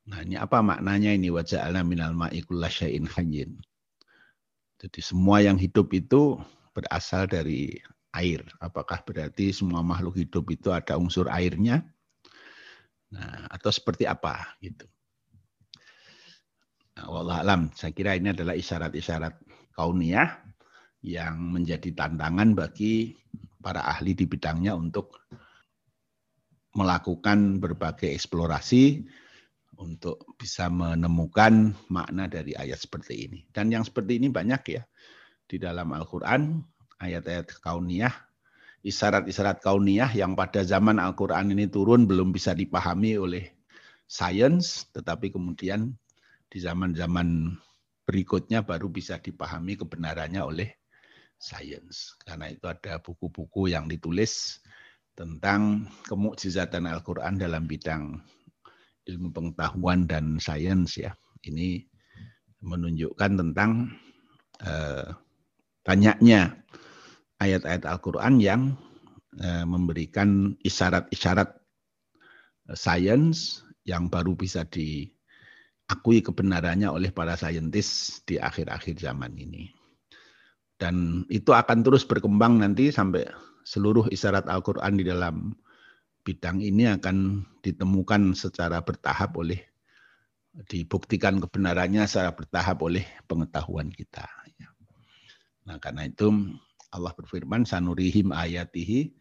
Nah 0.03 0.19
ini 0.27 0.35
apa 0.35 0.59
maknanya 0.59 1.15
ini 1.15 1.31
wajah 1.31 1.71
minal 1.87 2.15
ma'i 2.17 2.43
syai'in 2.71 3.07
hayyin. 3.07 3.59
Jadi 4.83 4.99
semua 4.99 5.39
yang 5.39 5.55
hidup 5.55 5.95
itu 5.95 6.43
berasal 6.75 7.31
dari 7.31 7.79
air. 8.19 8.43
Apakah 8.59 9.07
berarti 9.07 9.55
semua 9.55 9.79
makhluk 9.81 10.19
hidup 10.19 10.51
itu 10.51 10.75
ada 10.75 10.99
unsur 10.99 11.31
airnya? 11.31 11.87
Nah, 13.13 13.47
atau 13.53 13.71
seperti 13.71 14.09
apa 14.09 14.57
gitu. 14.59 14.89
Nah, 16.99 17.05
Allah 17.09 17.39
alam, 17.45 17.61
saya 17.77 17.93
kira 17.95 18.17
ini 18.19 18.35
adalah 18.35 18.57
isyarat-isyarat 18.57 19.39
kauniyah 19.77 20.29
yang 21.05 21.39
menjadi 21.55 21.93
tantangan 21.95 22.59
bagi 22.59 23.15
para 23.63 23.87
ahli 23.87 24.19
di 24.19 24.27
bidangnya 24.27 24.75
untuk 24.75 25.23
melakukan 26.73 27.61
berbagai 27.61 28.11
eksplorasi 28.11 29.05
untuk 29.79 30.37
bisa 30.37 30.69
menemukan 30.69 31.73
makna 31.89 32.29
dari 32.29 32.53
ayat 32.53 32.81
seperti 32.81 33.29
ini. 33.29 33.41
Dan 33.49 33.73
yang 33.73 33.85
seperti 33.87 34.21
ini 34.21 34.29
banyak 34.29 34.63
ya 34.69 34.83
di 35.49 35.57
dalam 35.57 35.93
Al-Quran, 35.93 36.61
ayat-ayat 37.01 37.61
kauniyah, 37.61 38.13
isyarat-isyarat 38.85 39.63
kauniyah 39.65 40.11
yang 40.13 40.37
pada 40.37 40.63
zaman 40.67 41.01
Al-Quran 41.01 41.55
ini 41.55 41.69
turun 41.69 42.05
belum 42.05 42.31
bisa 42.35 42.53
dipahami 42.53 43.17
oleh 43.17 43.53
sains, 44.05 44.89
tetapi 44.93 45.33
kemudian 45.33 45.97
di 46.53 46.59
zaman-zaman 46.61 47.57
berikutnya 48.05 48.61
baru 48.61 48.93
bisa 48.93 49.17
dipahami 49.17 49.81
kebenarannya 49.81 50.43
oleh 50.45 50.69
sains. 51.41 52.15
Karena 52.21 52.53
itu 52.53 52.69
ada 52.69 53.01
buku-buku 53.01 53.73
yang 53.73 53.89
ditulis 53.89 54.61
tentang 55.17 55.89
kemukjizatan 56.09 56.89
Al-Quran 56.89 57.37
dalam 57.41 57.69
bidang 57.69 58.21
ilmu 59.07 59.35
pengetahuan 59.35 60.07
dan 60.07 60.39
sains 60.39 60.99
ya. 60.99 61.15
Ini 61.43 61.83
menunjukkan 62.63 63.33
tentang 63.43 63.91
eh, 64.63 65.11
banyaknya 65.83 66.55
ayat-ayat 67.43 67.83
Al-Quran 67.83 68.39
yang 68.39 68.63
eh, 69.39 69.67
memberikan 69.67 70.55
isyarat-isyarat 70.63 71.51
eh, 72.71 72.79
sains 72.79 73.67
yang 73.83 74.07
baru 74.07 74.39
bisa 74.39 74.63
di 74.63 75.11
akui 75.91 76.23
kebenarannya 76.23 76.87
oleh 76.87 77.11
para 77.11 77.35
saintis 77.35 78.23
di 78.23 78.39
akhir-akhir 78.39 79.03
zaman 79.03 79.35
ini. 79.35 79.75
Dan 80.79 81.27
itu 81.31 81.51
akan 81.55 81.83
terus 81.87 82.03
berkembang 82.07 82.59
nanti 82.63 82.91
sampai 82.91 83.27
seluruh 83.63 84.11
isyarat 84.11 84.51
Al-Quran 84.51 84.99
di 84.99 85.05
dalam 85.07 85.55
bidang 86.23 86.63
ini 86.63 86.87
akan 86.87 87.43
ditemukan 87.63 88.35
secara 88.39 88.83
bertahap 88.83 89.35
oleh 89.39 89.59
dibuktikan 90.69 91.41
kebenarannya 91.41 92.05
secara 92.07 92.37
bertahap 92.37 92.83
oleh 92.85 93.05
pengetahuan 93.27 93.91
kita. 93.91 94.27
Nah 95.63 95.79
karena 95.79 96.11
itu 96.11 96.31
Allah 96.93 97.15
berfirman 97.15 97.63
sanurihim 97.63 98.35
ayatihi 98.35 99.15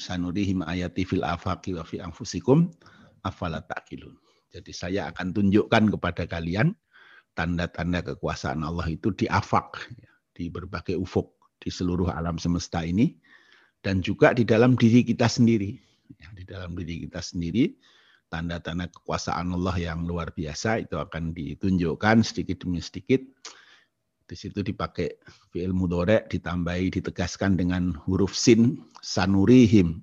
sanurihim 0.00 0.64
ayati 0.64 1.04
fil 1.04 1.24
afaqi 1.24 1.76
wa 1.76 1.84
fi 1.84 2.00
anfusikum 2.00 2.72
afala 3.22 3.60
taqilun. 3.68 4.16
Jadi 4.50 4.72
saya 4.74 5.12
akan 5.12 5.30
tunjukkan 5.36 5.94
kepada 5.94 6.26
kalian 6.26 6.74
tanda-tanda 7.38 8.02
kekuasaan 8.02 8.66
Allah 8.66 8.88
itu 8.90 9.14
di 9.14 9.30
afak, 9.30 9.78
ya, 9.94 10.10
di 10.34 10.50
berbagai 10.50 10.98
ufuk 10.98 11.30
di 11.60 11.70
seluruh 11.70 12.10
alam 12.10 12.40
semesta 12.40 12.82
ini, 12.82 13.14
dan 13.84 14.02
juga 14.02 14.34
di 14.34 14.42
dalam 14.42 14.74
diri 14.74 15.06
kita 15.06 15.28
sendiri. 15.30 15.78
Ya, 16.18 16.28
di 16.34 16.42
dalam 16.48 16.74
diri 16.74 17.06
kita 17.06 17.22
sendiri, 17.22 17.78
tanda-tanda 18.32 18.90
kekuasaan 18.90 19.54
Allah 19.54 19.76
yang 19.78 20.02
luar 20.08 20.34
biasa 20.34 20.82
itu 20.82 20.98
akan 20.98 21.30
ditunjukkan 21.36 22.26
sedikit 22.26 22.66
demi 22.66 22.82
sedikit. 22.82 23.22
Di 24.26 24.38
situ 24.38 24.62
dipakai 24.62 25.18
fi'il 25.50 25.74
mudore, 25.74 26.26
ditambahi, 26.30 26.94
ditegaskan 26.98 27.58
dengan 27.58 27.94
huruf 28.06 28.34
sin, 28.34 28.78
sanurihim. 29.02 30.02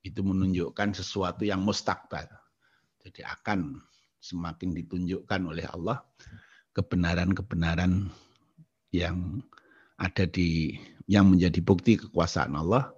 Itu 0.00 0.24
menunjukkan 0.24 0.96
sesuatu 0.96 1.44
yang 1.44 1.60
mustakbal 1.64 2.28
jadi 3.08 3.24
akan 3.40 3.80
semakin 4.20 4.76
ditunjukkan 4.76 5.40
oleh 5.48 5.64
Allah 5.72 6.04
kebenaran-kebenaran 6.76 8.12
yang 8.92 9.40
ada 9.96 10.28
di 10.28 10.76
yang 11.08 11.32
menjadi 11.32 11.64
bukti 11.64 11.96
kekuasaan 11.96 12.52
Allah 12.52 12.92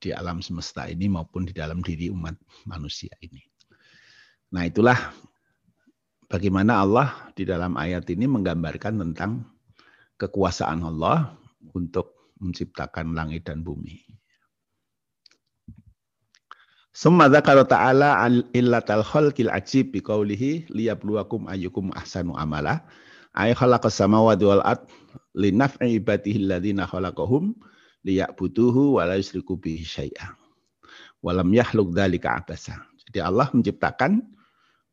di 0.00 0.12
alam 0.12 0.44
semesta 0.44 0.86
ini 0.86 1.08
maupun 1.08 1.48
di 1.48 1.54
dalam 1.56 1.80
diri 1.80 2.12
umat 2.12 2.36
manusia 2.68 3.12
ini. 3.24 3.40
Nah, 4.52 4.68
itulah 4.68 4.96
bagaimana 6.28 6.84
Allah 6.84 7.08
di 7.34 7.42
dalam 7.48 7.74
ayat 7.74 8.06
ini 8.12 8.28
menggambarkan 8.28 9.00
tentang 9.02 9.48
kekuasaan 10.20 10.84
Allah 10.84 11.34
untuk 11.72 12.34
menciptakan 12.40 13.16
langit 13.16 13.48
dan 13.48 13.64
bumi. 13.64 14.04
Summa 16.96 17.28
dzakara 17.28 17.68
ta'ala 17.68 18.24
illatal 18.56 19.04
khalqil 19.04 19.52
ajib 19.52 19.92
biqaulihi 19.92 20.72
liyabluwakum 20.72 21.44
ayyukum 21.44 21.92
ahsanu 21.92 22.32
amala. 22.40 22.88
Ay 23.36 23.52
khalaqas 23.52 24.00
samawati 24.00 24.48
wal 24.48 24.64
ard 24.64 24.88
linaf'i 25.36 26.00
liya'buduhu 28.06 28.96
wa 28.96 29.02
la 29.10 29.18
yusyriku 29.18 29.58
bihi. 29.58 30.14
Walam 31.26 31.50
yahluk 31.50 31.90
dzalika 31.90 32.38
abasa. 32.38 32.86
Jadi 33.10 33.18
Allah 33.18 33.50
menciptakan 33.50 34.22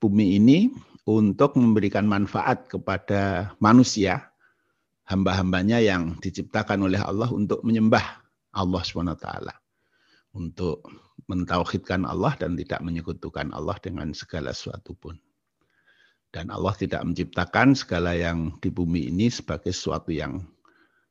bumi 0.01 0.41
ini 0.41 0.73
untuk 1.05 1.53
memberikan 1.59 2.09
manfaat 2.09 2.65
kepada 2.65 3.53
manusia, 3.61 4.33
hamba-hambanya 5.05 5.77
yang 5.83 6.17
diciptakan 6.23 6.89
oleh 6.89 6.97
Allah 6.97 7.29
untuk 7.29 7.61
menyembah 7.61 8.23
Allah 8.55 8.81
SWT. 8.81 9.27
Untuk 10.33 10.89
mentauhidkan 11.29 12.09
Allah 12.09 12.33
dan 12.41 12.57
tidak 12.57 12.81
menyekutukan 12.81 13.53
Allah 13.53 13.77
dengan 13.77 14.09
segala 14.17 14.49
sesuatu 14.49 14.97
pun. 14.97 15.13
Dan 16.33 16.49
Allah 16.49 16.73
tidak 16.73 17.05
menciptakan 17.05 17.77
segala 17.77 18.17
yang 18.17 18.57
di 18.57 18.73
bumi 18.73 19.13
ini 19.13 19.29
sebagai 19.29 19.69
sesuatu 19.69 20.09
yang 20.09 20.41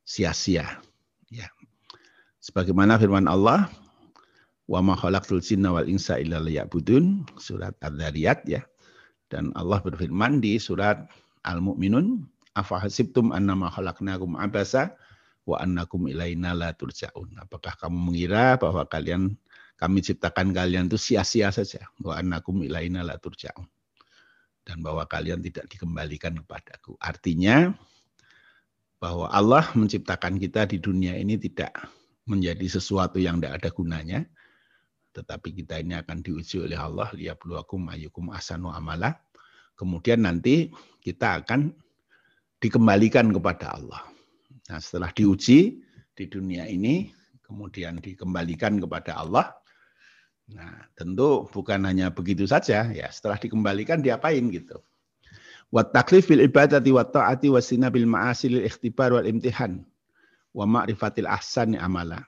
sia-sia. 0.03 0.83
Ya. 1.31 1.47
Sebagaimana 2.43 2.99
firman 2.99 3.23
Allah, 3.31 3.71
wa 4.67 4.83
ma 4.83 4.99
khalaqtul 4.99 5.39
jinna 5.39 5.71
wal 5.71 5.87
insa 5.87 6.19
illa 6.19 6.43
liya'budun, 6.43 7.23
surat 7.39 7.71
Ad-Dzariyat 7.79 8.43
ya. 8.51 8.67
Dan 9.31 9.55
Allah 9.55 9.79
berfirman 9.79 10.43
di 10.43 10.59
surat 10.59 11.07
Al-Mu'minun, 11.47 12.27
afa 12.59 12.83
hasibtum 12.83 13.31
annama 13.31 13.71
khalaqnakum 13.71 14.35
abasa 14.35 14.91
wa 15.47 15.55
annakum 15.63 16.03
ilaina 16.11 16.51
la 16.51 16.75
turja'un. 16.75 17.31
Apakah 17.39 17.79
kamu 17.79 18.11
mengira 18.11 18.59
bahwa 18.59 18.83
kalian 18.91 19.39
kami 19.79 20.03
ciptakan 20.03 20.51
kalian 20.51 20.91
itu 20.91 20.99
sia-sia 20.99 21.47
saja 21.47 21.87
wa 22.03 22.19
annakum 22.19 22.59
ilaina 22.59 23.07
la 23.07 23.15
turja'un. 23.23 23.71
Dan 24.67 24.83
bahwa 24.83 25.07
kalian 25.07 25.39
tidak 25.39 25.71
dikembalikan 25.71 26.43
kepadaku. 26.43 26.99
Artinya 26.99 27.71
bahwa 28.99 29.31
Allah 29.31 29.63
menciptakan 29.75 30.39
kita 30.39 30.67
di 30.67 30.79
dunia 30.79 31.15
ini 31.15 31.39
tidak 31.39 31.71
menjadi 32.23 32.79
sesuatu 32.79 33.19
yang 33.19 33.39
tidak 33.39 33.63
ada 33.63 33.69
gunanya, 33.71 34.19
tetapi 35.13 35.53
kita 35.53 35.79
ini 35.79 35.93
akan 35.99 36.25
diuji 36.25 36.63
oleh 36.63 36.79
Allah 36.79 37.11
liyabluwakum 37.13 37.91
ayyukum 37.91 38.33
asanu 38.33 38.73
amala. 38.73 39.19
Kemudian 39.77 40.25
nanti 40.25 40.71
kita 41.03 41.43
akan 41.43 41.73
dikembalikan 42.57 43.29
kepada 43.29 43.75
Allah. 43.75 44.01
Nah, 44.71 44.79
setelah 44.79 45.11
diuji 45.11 45.83
di 46.15 46.25
dunia 46.29 46.63
ini, 46.69 47.11
kemudian 47.43 47.99
dikembalikan 47.99 48.79
kepada 48.79 49.19
Allah. 49.19 49.51
Nah, 50.53 50.87
tentu 50.95 51.49
bukan 51.51 51.83
hanya 51.83 52.13
begitu 52.13 52.47
saja, 52.47 52.87
ya. 52.93 53.07
Setelah 53.11 53.35
dikembalikan 53.35 53.99
diapain 53.99 54.47
gitu. 54.53 54.79
Wa 55.73 55.83
taklif 55.83 56.29
bil 56.29 56.45
ibadati 56.45 56.93
wa 56.93 57.03
ta'ati 57.03 57.49
wa 57.49 57.59
sinabil 57.59 58.05
ma'asil 58.05 58.61
ikhtibar 58.61 59.09
wal 59.11 59.25
imtihan 59.25 59.81
wa 60.53 60.65
ma'rifatil 60.69 61.27
ahsani 61.27 61.81
amala. 61.81 62.21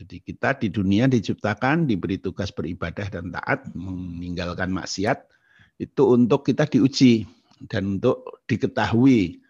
Jadi 0.00 0.16
kita 0.24 0.56
di 0.56 0.72
dunia 0.72 1.04
diciptakan, 1.04 1.84
diberi 1.84 2.16
tugas 2.16 2.48
beribadah 2.48 3.12
dan 3.12 3.28
taat, 3.28 3.68
meninggalkan 3.76 4.72
maksiat, 4.72 5.28
itu 5.76 6.02
untuk 6.08 6.48
kita 6.48 6.64
diuji 6.64 7.28
dan 7.68 8.00
untuk 8.00 8.24
diketahui 8.48 9.44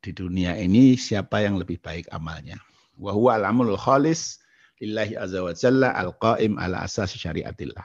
di 0.00 0.10
dunia 0.14 0.54
ini 0.54 0.94
siapa 0.94 1.42
yang 1.42 1.58
lebih 1.58 1.82
baik 1.82 2.06
amalnya. 2.14 2.62
Wa 2.94 3.10
huwa 3.10 3.34
al-amrul 3.42 3.74
khalis 3.74 4.38
lillahi 4.78 5.18
azza 5.18 5.42
al-qaim 5.42 6.54
ala 6.56 6.86
asas 6.86 7.18
syariatillah. 7.18 7.84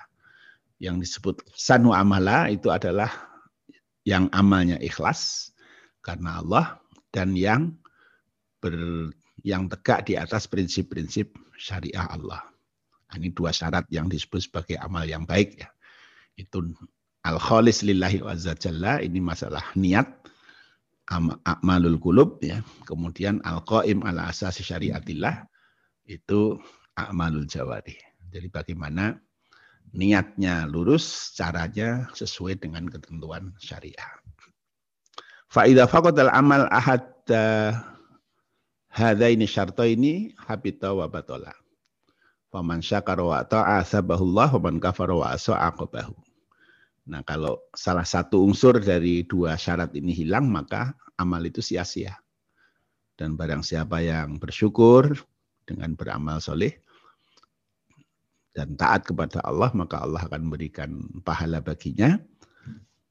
Yang 0.78 0.96
disebut 1.10 1.36
sanu 1.56 1.96
amala 1.96 2.52
itu 2.52 2.70
adalah 2.70 3.10
yang 4.06 4.30
amalnya 4.30 4.78
ikhlas 4.78 5.50
karena 6.06 6.44
Allah 6.44 6.78
dan 7.10 7.34
yang 7.34 7.74
ber, 8.66 8.76
yang 9.46 9.70
tegak 9.70 10.10
di 10.10 10.18
atas 10.18 10.50
prinsip-prinsip 10.50 11.38
syariah 11.54 12.10
Allah. 12.10 12.42
Nah, 13.14 13.16
ini 13.22 13.30
dua 13.30 13.54
syarat 13.54 13.86
yang 13.94 14.10
disebut 14.10 14.50
sebagai 14.50 14.82
amal 14.82 15.06
yang 15.06 15.30
baik 15.30 15.62
ya. 15.62 15.70
Itu 16.34 16.74
al-khalis 17.22 17.86
lillahi 17.86 18.26
wa 18.26 18.34
ini 18.98 19.20
masalah 19.22 19.62
niat 19.78 20.10
amalul 21.46 22.02
kulub 22.02 22.42
ya. 22.42 22.66
Kemudian 22.90 23.46
al-qaim 23.46 24.02
ala 24.02 24.34
asasi 24.34 24.66
syariatillah 24.66 25.46
itu 26.10 26.58
amalul 26.98 27.46
jawari. 27.46 27.96
Jadi 28.34 28.50
bagaimana 28.50 29.16
niatnya 29.94 30.66
lurus, 30.68 31.32
caranya 31.38 32.10
sesuai 32.18 32.60
dengan 32.60 32.90
ketentuan 32.90 33.54
syariah. 33.62 34.12
Fa'idha 35.48 35.88
faqadal 35.88 36.34
amal 36.34 36.68
ahad 36.74 37.06
Hadaini 38.96 39.44
ini 39.92 40.32
habita 40.40 40.96
wa 40.96 41.04
batola. 41.12 41.52
Faman 42.48 42.80
syakara 42.80 43.28
wa 43.28 43.44
ta'a 43.44 43.84
asabahullah 43.84 44.56
wa 44.56 44.72
man 44.72 44.80
kafara 44.80 45.12
wa. 45.12 45.36
Nah, 47.06 47.22
kalau 47.28 47.60
salah 47.76 48.08
satu 48.08 48.48
unsur 48.48 48.80
dari 48.80 49.28
dua 49.28 49.60
syarat 49.60 49.92
ini 50.00 50.16
hilang, 50.16 50.48
maka 50.48 50.96
amal 51.20 51.44
itu 51.44 51.60
sia-sia. 51.60 52.16
Dan 53.20 53.36
barang 53.36 53.68
siapa 53.68 54.00
yang 54.00 54.40
bersyukur 54.40 55.12
dengan 55.68 55.92
beramal 56.00 56.40
soleh 56.40 56.80
dan 58.56 58.80
taat 58.80 59.04
kepada 59.12 59.44
Allah, 59.44 59.76
maka 59.76 60.08
Allah 60.08 60.24
akan 60.24 60.48
memberikan 60.48 61.04
pahala 61.20 61.60
baginya. 61.60 62.16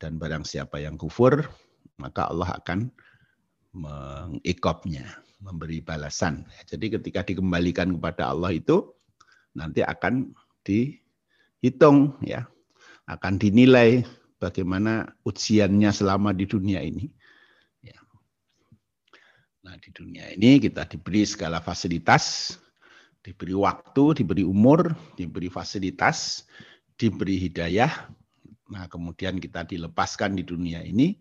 Dan 0.01 0.17
barang 0.17 0.49
siapa 0.49 0.81
yang 0.81 0.97
kufur, 0.97 1.45
maka 2.01 2.33
Allah 2.33 2.57
akan 2.57 2.89
mengikopnya 3.77 5.24
memberi 5.45 5.85
balasan. 5.85 6.49
Jadi 6.65 6.97
ketika 6.97 7.21
dikembalikan 7.21 7.93
kepada 8.01 8.33
Allah 8.33 8.57
itu 8.57 8.97
nanti 9.53 9.85
akan 9.85 10.33
dihitung 10.65 12.17
ya, 12.25 12.49
akan 13.05 13.37
dinilai 13.37 14.09
bagaimana 14.41 15.13
ujiannya 15.29 15.93
selama 15.93 16.33
di 16.33 16.49
dunia 16.49 16.81
ini. 16.81 17.13
Ya. 17.85 18.01
Nah 19.69 19.77
di 19.77 19.93
dunia 19.93 20.33
ini 20.33 20.57
kita 20.65 20.89
diberi 20.89 21.29
segala 21.29 21.61
fasilitas, 21.61 22.57
diberi 23.21 23.53
waktu, 23.53 24.25
diberi 24.25 24.43
umur, 24.49 24.97
diberi 25.21 25.53
fasilitas, 25.53 26.49
diberi 26.97 27.37
hidayah. 27.37 28.09
Nah 28.73 28.89
kemudian 28.89 29.37
kita 29.37 29.69
dilepaskan 29.69 30.41
di 30.41 30.45
dunia 30.49 30.81
ini 30.81 31.21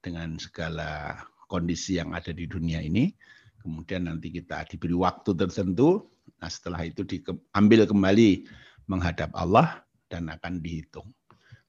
dengan 0.00 0.40
segala 0.40 1.20
kondisi 1.44 2.00
yang 2.00 2.16
ada 2.16 2.32
di 2.32 2.48
dunia 2.48 2.80
ini 2.80 3.12
kemudian 3.60 4.08
nanti 4.08 4.32
kita 4.32 4.64
diberi 4.66 4.96
waktu 4.96 5.36
tertentu, 5.36 6.08
nah 6.40 6.48
setelah 6.48 6.82
itu 6.82 7.04
diambil 7.04 7.84
kembali 7.84 8.48
menghadap 8.88 9.30
Allah 9.36 9.84
dan 10.08 10.32
akan 10.32 10.64
dihitung. 10.64 11.12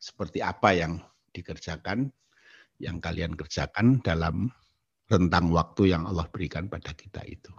Seperti 0.01 0.41
apa 0.41 0.73
yang 0.73 0.97
dikerjakan, 1.35 2.09
yang 2.81 2.97
kalian 2.97 3.37
kerjakan 3.37 4.01
dalam 4.01 4.49
rentang 5.11 5.51
waktu 5.51 5.93
yang 5.93 6.07
Allah 6.07 6.25
berikan 6.31 6.71
pada 6.71 6.95
kita 6.95 7.21
itu. 7.27 7.51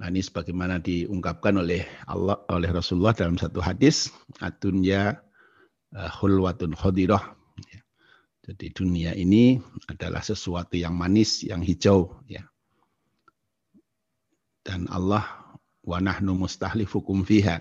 Nah 0.00 0.08
ini 0.08 0.24
sebagaimana 0.24 0.80
diungkapkan 0.80 1.60
oleh 1.60 1.84
Allah 2.08 2.40
oleh 2.48 2.70
Rasulullah 2.70 3.12
dalam 3.12 3.36
satu 3.36 3.60
hadis, 3.60 4.12
atunya 4.40 5.18
eh, 5.96 6.10
hulwatun 6.20 6.76
khodirah. 6.76 7.36
Jadi 8.40 8.66
dunia 8.72 9.12
ini 9.14 9.60
adalah 9.86 10.24
sesuatu 10.24 10.74
yang 10.74 10.96
manis, 10.96 11.44
yang 11.44 11.60
hijau, 11.60 12.18
ya 12.26 12.49
dan 14.70 14.86
Allah 14.86 15.26
wa 15.82 15.98
nahnu 15.98 16.46
mustahlifukum 16.46 17.26
fiha 17.26 17.58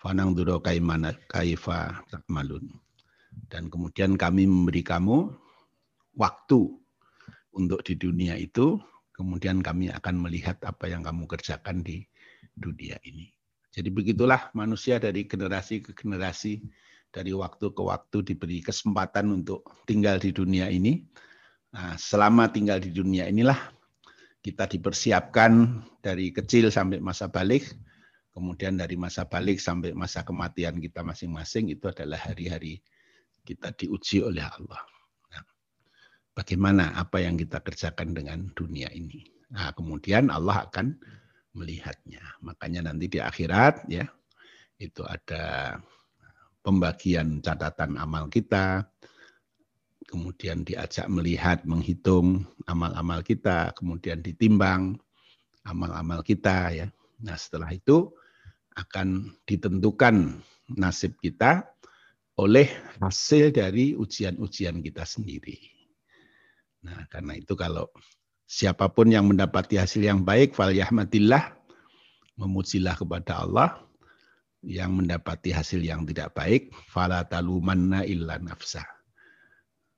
fanang 0.00 0.32
duro 0.32 0.56
kaimana 0.64 1.12
kaifa 1.28 2.00
takmalun 2.08 2.64
dan 3.52 3.68
kemudian 3.68 4.16
kami 4.16 4.48
memberi 4.48 4.80
kamu 4.80 5.28
waktu 6.16 6.80
untuk 7.52 7.84
di 7.84 8.00
dunia 8.00 8.40
itu 8.40 8.80
kemudian 9.12 9.60
kami 9.60 9.92
akan 9.92 10.24
melihat 10.24 10.56
apa 10.64 10.88
yang 10.88 11.04
kamu 11.04 11.28
kerjakan 11.28 11.84
di 11.84 12.08
dunia 12.56 12.96
ini 13.04 13.28
jadi 13.68 13.92
begitulah 13.92 14.48
manusia 14.56 14.96
dari 14.96 15.28
generasi 15.28 15.84
ke 15.84 15.92
generasi 15.92 16.64
dari 17.12 17.36
waktu 17.36 17.68
ke 17.74 17.82
waktu 17.84 18.22
diberi 18.22 18.64
kesempatan 18.64 19.34
untuk 19.42 19.66
tinggal 19.82 20.18
di 20.18 20.30
dunia 20.30 20.70
ini. 20.70 21.02
Nah, 21.74 21.98
selama 21.98 22.50
tinggal 22.54 22.78
di 22.78 22.94
dunia 22.94 23.26
inilah 23.26 23.73
kita 24.44 24.68
dipersiapkan 24.68 25.80
dari 26.04 26.28
kecil 26.28 26.68
sampai 26.68 27.00
masa 27.00 27.32
balik, 27.32 27.72
kemudian 28.36 28.76
dari 28.76 28.92
masa 28.92 29.24
balik 29.24 29.56
sampai 29.56 29.96
masa 29.96 30.20
kematian 30.20 30.76
kita 30.84 31.00
masing-masing 31.00 31.72
itu 31.72 31.88
adalah 31.88 32.20
hari-hari 32.20 32.84
kita 33.40 33.72
diuji 33.72 34.20
oleh 34.20 34.44
Allah. 34.44 34.84
Nah, 35.32 35.44
bagaimana 36.36 36.92
apa 36.92 37.24
yang 37.24 37.40
kita 37.40 37.64
kerjakan 37.64 38.12
dengan 38.12 38.44
dunia 38.52 38.92
ini? 38.92 39.24
Nah, 39.48 39.72
kemudian 39.72 40.28
Allah 40.28 40.68
akan 40.68 40.92
melihatnya. 41.56 42.20
Makanya 42.44 42.92
nanti 42.92 43.08
di 43.08 43.24
akhirat 43.24 43.88
ya 43.88 44.04
itu 44.76 45.00
ada 45.08 45.80
pembagian 46.60 47.40
catatan 47.40 47.96
amal 47.96 48.28
kita, 48.28 48.84
kemudian 50.14 50.62
diajak 50.62 51.10
melihat, 51.10 51.66
menghitung 51.66 52.46
amal-amal 52.70 53.26
kita, 53.26 53.74
kemudian 53.74 54.22
ditimbang 54.22 54.94
amal-amal 55.66 56.22
kita 56.22 56.70
ya. 56.70 56.86
Nah, 57.18 57.34
setelah 57.34 57.74
itu 57.74 58.14
akan 58.78 59.34
ditentukan 59.42 60.38
nasib 60.78 61.18
kita 61.18 61.66
oleh 62.38 62.70
hasil 63.02 63.50
dari 63.50 63.98
ujian-ujian 63.98 64.78
kita 64.86 65.02
sendiri. 65.02 65.58
Nah, 66.86 67.10
karena 67.10 67.34
itu 67.34 67.58
kalau 67.58 67.90
siapa 68.46 68.86
pun 68.94 69.10
yang 69.10 69.26
mendapati 69.26 69.82
hasil 69.82 70.06
yang 70.06 70.22
baik, 70.22 70.54
fal 70.54 70.70
yahmadillah, 70.70 71.58
memujilah 72.38 72.94
kepada 72.94 73.42
Allah. 73.42 73.82
Yang 74.64 75.04
mendapati 75.04 75.52
hasil 75.52 75.84
yang 75.84 76.08
tidak 76.08 76.32
baik, 76.32 76.72
fala 76.88 77.20
talumanna 77.28 78.00
illa 78.08 78.40
nafsah 78.40 78.93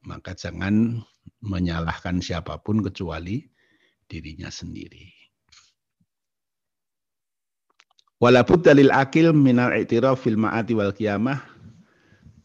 maka 0.06 0.32
jangan 0.38 1.02
menyalahkan 1.42 2.22
siapa 2.22 2.62
pun 2.62 2.80
kecuali 2.80 3.42
dirinya 4.06 4.48
sendiri. 4.48 5.10
Wala 8.16 8.46
budda 8.46 8.72
lil 8.72 8.88
akil 8.88 9.36
minal 9.36 9.76
i'tiraf 9.76 10.24
fil 10.24 10.40
ma'ati 10.40 10.72
wal 10.72 10.94
qiyamah. 10.96 11.36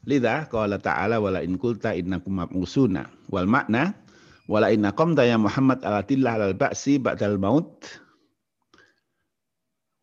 Lidha 0.03 0.49
qala 0.51 0.81
ta'ala 0.81 1.21
wala 1.21 1.39
in 1.45 1.55
qulta 1.55 1.95
innakum 1.95 2.43
mab'usuna. 2.43 3.07
Wal 3.31 3.47
makna 3.47 3.95
wala 4.51 4.67
inna 4.67 4.91
qamta 4.91 5.23
ya 5.23 5.39
Muhammad 5.39 5.79
ala 5.87 6.03
tillah 6.03 6.35
al 6.35 6.57
ba'si 6.57 6.99
ba'dal 6.99 7.39
maut. 7.39 7.87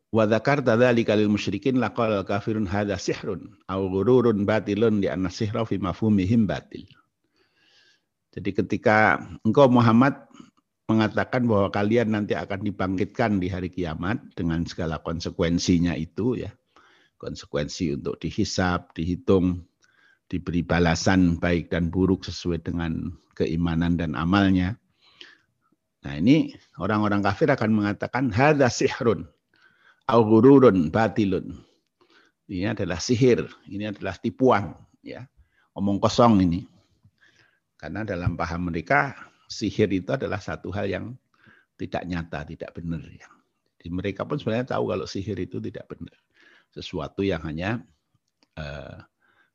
Wa 0.09 0.24
dzakarta 0.24 0.80
dzalika 0.80 1.12
lil 1.20 1.28
musyrikin 1.28 1.76
laqala 1.76 2.24
al 2.24 2.26
kafirun 2.26 2.64
hadza 2.64 2.96
sihrun 2.96 3.52
aw 3.68 3.84
ghururun 3.92 4.48
batilun 4.48 5.04
li 5.04 5.09
anna 5.12 5.28
sihra 5.28 5.68
fi 5.68 5.76
mafhumihim 5.76 6.48
batil. 6.48 6.88
Jadi 8.32 8.50
ketika 8.52 9.24
engkau 9.44 9.72
Muhammad 9.72 10.28
mengatakan 10.88 11.44
bahwa 11.44 11.68
kalian 11.68 12.16
nanti 12.16 12.32
akan 12.32 12.64
dibangkitkan 12.64 13.40
di 13.40 13.52
hari 13.52 13.68
kiamat 13.68 14.20
dengan 14.32 14.64
segala 14.64 15.00
konsekuensinya 15.04 15.92
itu 15.96 16.40
ya. 16.40 16.52
Konsekuensi 17.18 17.98
untuk 17.98 18.16
dihisap, 18.22 18.94
dihitung, 18.94 19.66
diberi 20.30 20.62
balasan 20.62 21.40
baik 21.40 21.72
dan 21.72 21.90
buruk 21.90 22.22
sesuai 22.22 22.62
dengan 22.62 23.10
keimanan 23.34 23.98
dan 23.98 24.14
amalnya. 24.14 24.78
Nah 26.06 26.14
ini 26.14 26.54
orang-orang 26.78 27.26
kafir 27.26 27.50
akan 27.50 27.74
mengatakan 27.74 28.30
hadza 28.30 28.70
sihrun 28.70 29.26
au 30.08 30.20
ghururun 30.24 30.88
batilun. 30.88 31.58
Ini 32.48 32.72
adalah 32.72 32.96
sihir, 32.96 33.44
ini 33.68 33.92
adalah 33.92 34.16
tipuan 34.16 34.72
ya. 35.04 35.28
Omong 35.76 36.00
kosong 36.00 36.40
ini. 36.40 36.64
Karena 37.78 38.02
dalam 38.02 38.34
paham 38.34 38.74
mereka 38.74 39.14
sihir 39.46 39.88
itu 39.94 40.10
adalah 40.10 40.42
satu 40.42 40.74
hal 40.74 40.90
yang 40.90 41.14
tidak 41.78 42.02
nyata, 42.04 42.42
tidak 42.42 42.74
benar. 42.74 43.00
Ya. 43.06 43.30
Jadi 43.78 43.88
mereka 43.94 44.26
pun 44.26 44.36
sebenarnya 44.42 44.74
tahu 44.74 44.90
kalau 44.90 45.06
sihir 45.06 45.38
itu 45.38 45.62
tidak 45.62 45.86
benar. 45.86 46.18
Sesuatu 46.74 47.22
yang 47.22 47.40
hanya 47.46 47.78
uh, 48.58 48.98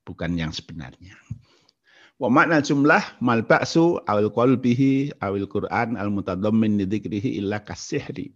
bukan 0.08 0.40
yang 0.40 0.56
sebenarnya. 0.56 1.20
Wa 2.16 2.32
makna 2.32 2.64
jumlah 2.64 3.20
mal 3.20 3.44
ba'su 3.44 4.00
awil 4.08 4.32
qalbihi 4.32 5.20
awil 5.20 5.44
Qur'an 5.44 6.00
al 6.00 6.08
mutadammin 6.08 6.80
li 6.80 6.88
dzikrihi 6.88 7.44
illa 7.44 7.60
kasihri 7.60 8.32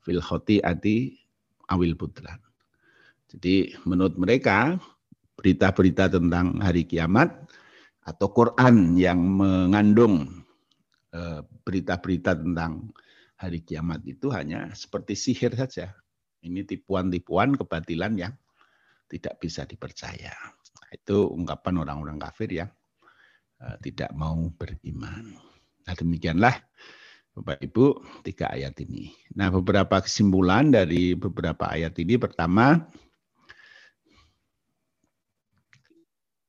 fil 0.00 0.24
khati'ati 0.24 1.20
awil 1.68 1.92
putran. 1.92 2.40
Jadi 3.28 3.76
menurut 3.84 4.16
mereka 4.16 4.80
berita-berita 5.36 6.08
tentang 6.08 6.56
hari 6.64 6.88
kiamat 6.88 7.30
atau 8.10 8.26
Quran 8.34 8.98
yang 8.98 9.22
mengandung 9.22 10.40
Eh, 11.10 11.42
berita-berita 11.66 12.38
tentang 12.38 12.86
hari 13.34 13.66
kiamat 13.66 14.06
itu 14.06 14.30
hanya 14.30 14.70
seperti 14.78 15.18
sihir 15.18 15.58
saja. 15.58 15.90
Ini 16.38 16.62
tipuan-tipuan 16.62 17.58
kebatilan 17.58 18.14
yang 18.14 18.34
tidak 19.10 19.42
bisa 19.42 19.66
dipercaya. 19.66 20.30
Itu 20.94 21.34
ungkapan 21.34 21.82
orang-orang 21.82 22.14
kafir 22.22 22.62
yang 22.62 22.70
eh, 23.58 23.76
tidak 23.82 24.14
mau 24.14 24.38
beriman. 24.54 25.34
Nah 25.82 25.94
demikianlah 25.98 26.54
Bapak 27.34 27.58
Ibu 27.58 27.86
tiga 28.22 28.54
ayat 28.54 28.78
ini. 28.78 29.10
Nah 29.34 29.50
beberapa 29.50 29.98
kesimpulan 29.98 30.70
dari 30.70 31.18
beberapa 31.18 31.74
ayat 31.74 31.98
ini 31.98 32.22
pertama 32.22 32.86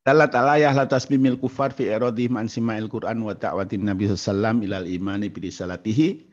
Dalat 0.02 0.34
alayah 0.34 0.74
la 0.74 0.89
tasbimil 0.89 1.38
kufar 1.38 1.70
fi 1.78 1.93
erodihim 1.93 2.34
an 2.34 2.49
sima'il 2.49 2.89
Qur'an 2.89 3.22
wa 3.22 3.38
ta'watin 3.38 3.86
Nabi 3.86 4.10
sallam 4.18 4.66
ilal 4.66 4.89
imani 4.89 5.30
bi 5.30 5.45
risalatihi 5.45 6.26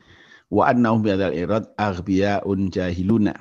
wa 0.49 0.73
annahum 0.73 1.05
biadal 1.05 1.37
irad 1.37 1.69
aghbiya'un 1.77 2.73
jahiluna. 2.73 3.37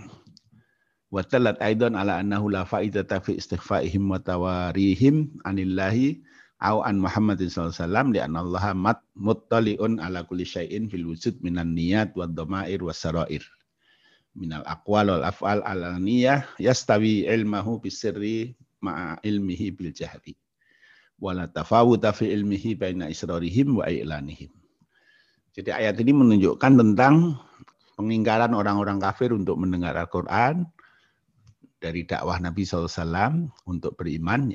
Wa 1.09 1.25
talat 1.25 1.57
aidan 1.65 1.97
ala 1.97 2.21
annahu 2.21 2.53
la 2.53 2.69
fa'idata 2.69 3.25
fi 3.25 3.41
istighfaihim 3.41 4.13
wa 4.13 4.21
tawarihim 4.21 5.33
anillahi 5.49 6.21
au 6.61 6.85
an 6.85 7.01
Muhammadin 7.01 7.49
sallallahu 7.49 7.73
alaihi 7.73 7.89
wasallam 7.89 8.09
li 8.13 8.21
mat 8.77 8.99
muttali'un 9.17 9.97
ala 9.97 10.29
kulli 10.29 10.45
syai'in 10.45 10.93
fil 10.93 11.09
wujud 11.09 11.41
minan 11.41 11.73
niyat 11.73 12.13
wa 12.13 12.29
dhamair 12.29 12.85
wa 12.85 12.93
sarair 12.93 13.41
minal 14.37 14.61
aqwal 14.69 15.09
wal 15.09 15.25
af'al 15.25 15.65
al 15.65 15.97
niyah 16.03 16.45
yastawi 16.61 17.25
ilmahu 17.25 17.81
bisirri 17.81 18.59
ma'a 18.83 19.19
ilmihi 19.23 19.75
bil 19.75 19.91
jahri. 19.95 20.35
Wala 21.19 21.51
tafawuta 21.51 22.15
fi 22.15 22.31
ilmihi 22.31 22.79
baina 22.79 23.11
israrihim 23.11 23.83
wa 23.83 23.85
i'lanihim. 23.91 24.55
Jadi 25.55 25.75
ayat 25.75 25.99
ini 25.99 26.15
menunjukkan 26.15 26.73
tentang 26.79 27.35
pengingkaran 27.99 28.55
orang-orang 28.55 29.03
kafir 29.03 29.35
untuk 29.35 29.59
mendengar 29.59 29.99
Al-Quran 29.99 30.63
dari 31.83 32.07
dakwah 32.07 32.39
Nabi 32.39 32.63
SAW 32.63 33.51
untuk 33.67 33.99
beriman. 33.99 34.55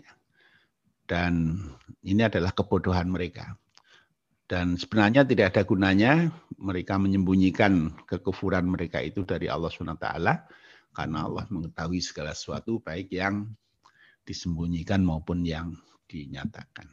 Dan 1.03 1.59
ini 2.07 2.23
adalah 2.23 2.55
kebodohan 2.55 3.11
mereka. 3.11 3.59
Dan 4.47 4.79
sebenarnya 4.79 5.27
tidak 5.27 5.51
ada 5.51 5.67
gunanya 5.67 6.31
mereka 6.55 6.95
menyembunyikan 6.95 7.91
kekufuran 8.07 8.71
mereka 8.71 9.03
itu 9.03 9.27
dari 9.27 9.51
Allah 9.51 9.67
SWT 9.67 10.07
karena 10.93 11.25
Allah 11.25 11.43
mengetahui 11.49 11.99
segala 11.99 12.37
sesuatu 12.37 12.77
baik 12.79 13.09
yang 13.09 13.49
disembunyikan 14.23 15.03
maupun 15.03 15.43
yang 15.43 15.75
dinyatakan. 16.07 16.87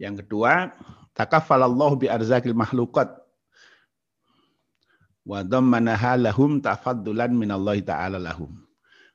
Yang 0.00 0.26
kedua, 0.26 0.74
takafalallahu 1.14 2.04
bi 2.04 2.06
arzakil 2.10 2.56
mahlukat 2.56 3.08
wa 5.24 5.40
dhammanaha 5.40 6.20
lahum 6.20 6.60
tafaddulan 6.60 7.32
minallahi 7.32 7.80
ta'ala 7.80 8.20
lahum. 8.20 8.52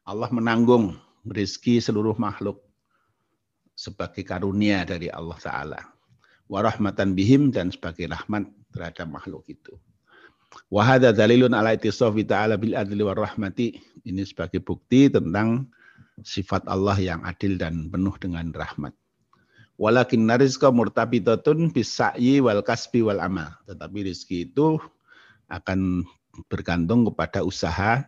Allah 0.07 0.29
menanggung 0.33 0.97
rezeki 1.21 1.83
seluruh 1.83 2.17
makhluk 2.17 2.63
sebagai 3.77 4.25
karunia 4.25 4.83
dari 4.83 5.07
Allah 5.13 5.37
Ta'ala. 5.37 5.81
Warahmatan 6.49 7.13
bihim 7.13 7.53
dan 7.53 7.69
sebagai 7.69 8.09
rahmat 8.09 8.49
terhadap 8.73 9.05
makhluk 9.05 9.45
itu. 9.45 9.77
Wahada 10.73 11.13
dalilun 11.13 11.53
ala 11.53 11.77
itisofi 11.77 12.25
ta'ala 12.25 12.57
bil 12.57 12.73
adli 12.73 13.05
wa 13.05 13.13
rahmati. 13.13 13.77
Ini 14.01 14.25
sebagai 14.25 14.65
bukti 14.65 15.13
tentang 15.13 15.69
sifat 16.23 16.67
Allah 16.67 16.97
yang 16.99 17.21
adil 17.23 17.59
dan 17.59 17.87
penuh 17.91 18.15
dengan 18.19 18.51
rahmat. 18.51 18.95
Walakin 19.79 20.27
narizqa 20.27 20.75
murtabitatun 20.75 21.71
bisa'yi 21.71 22.43
wal 22.43 22.59
kasbi 22.63 22.99
wal 22.99 23.23
amal. 23.23 23.47
Tetapi 23.63 24.11
rizki 24.11 24.51
itu 24.51 24.75
akan 25.47 26.03
bergantung 26.51 27.07
kepada 27.07 27.47
usaha, 27.47 28.03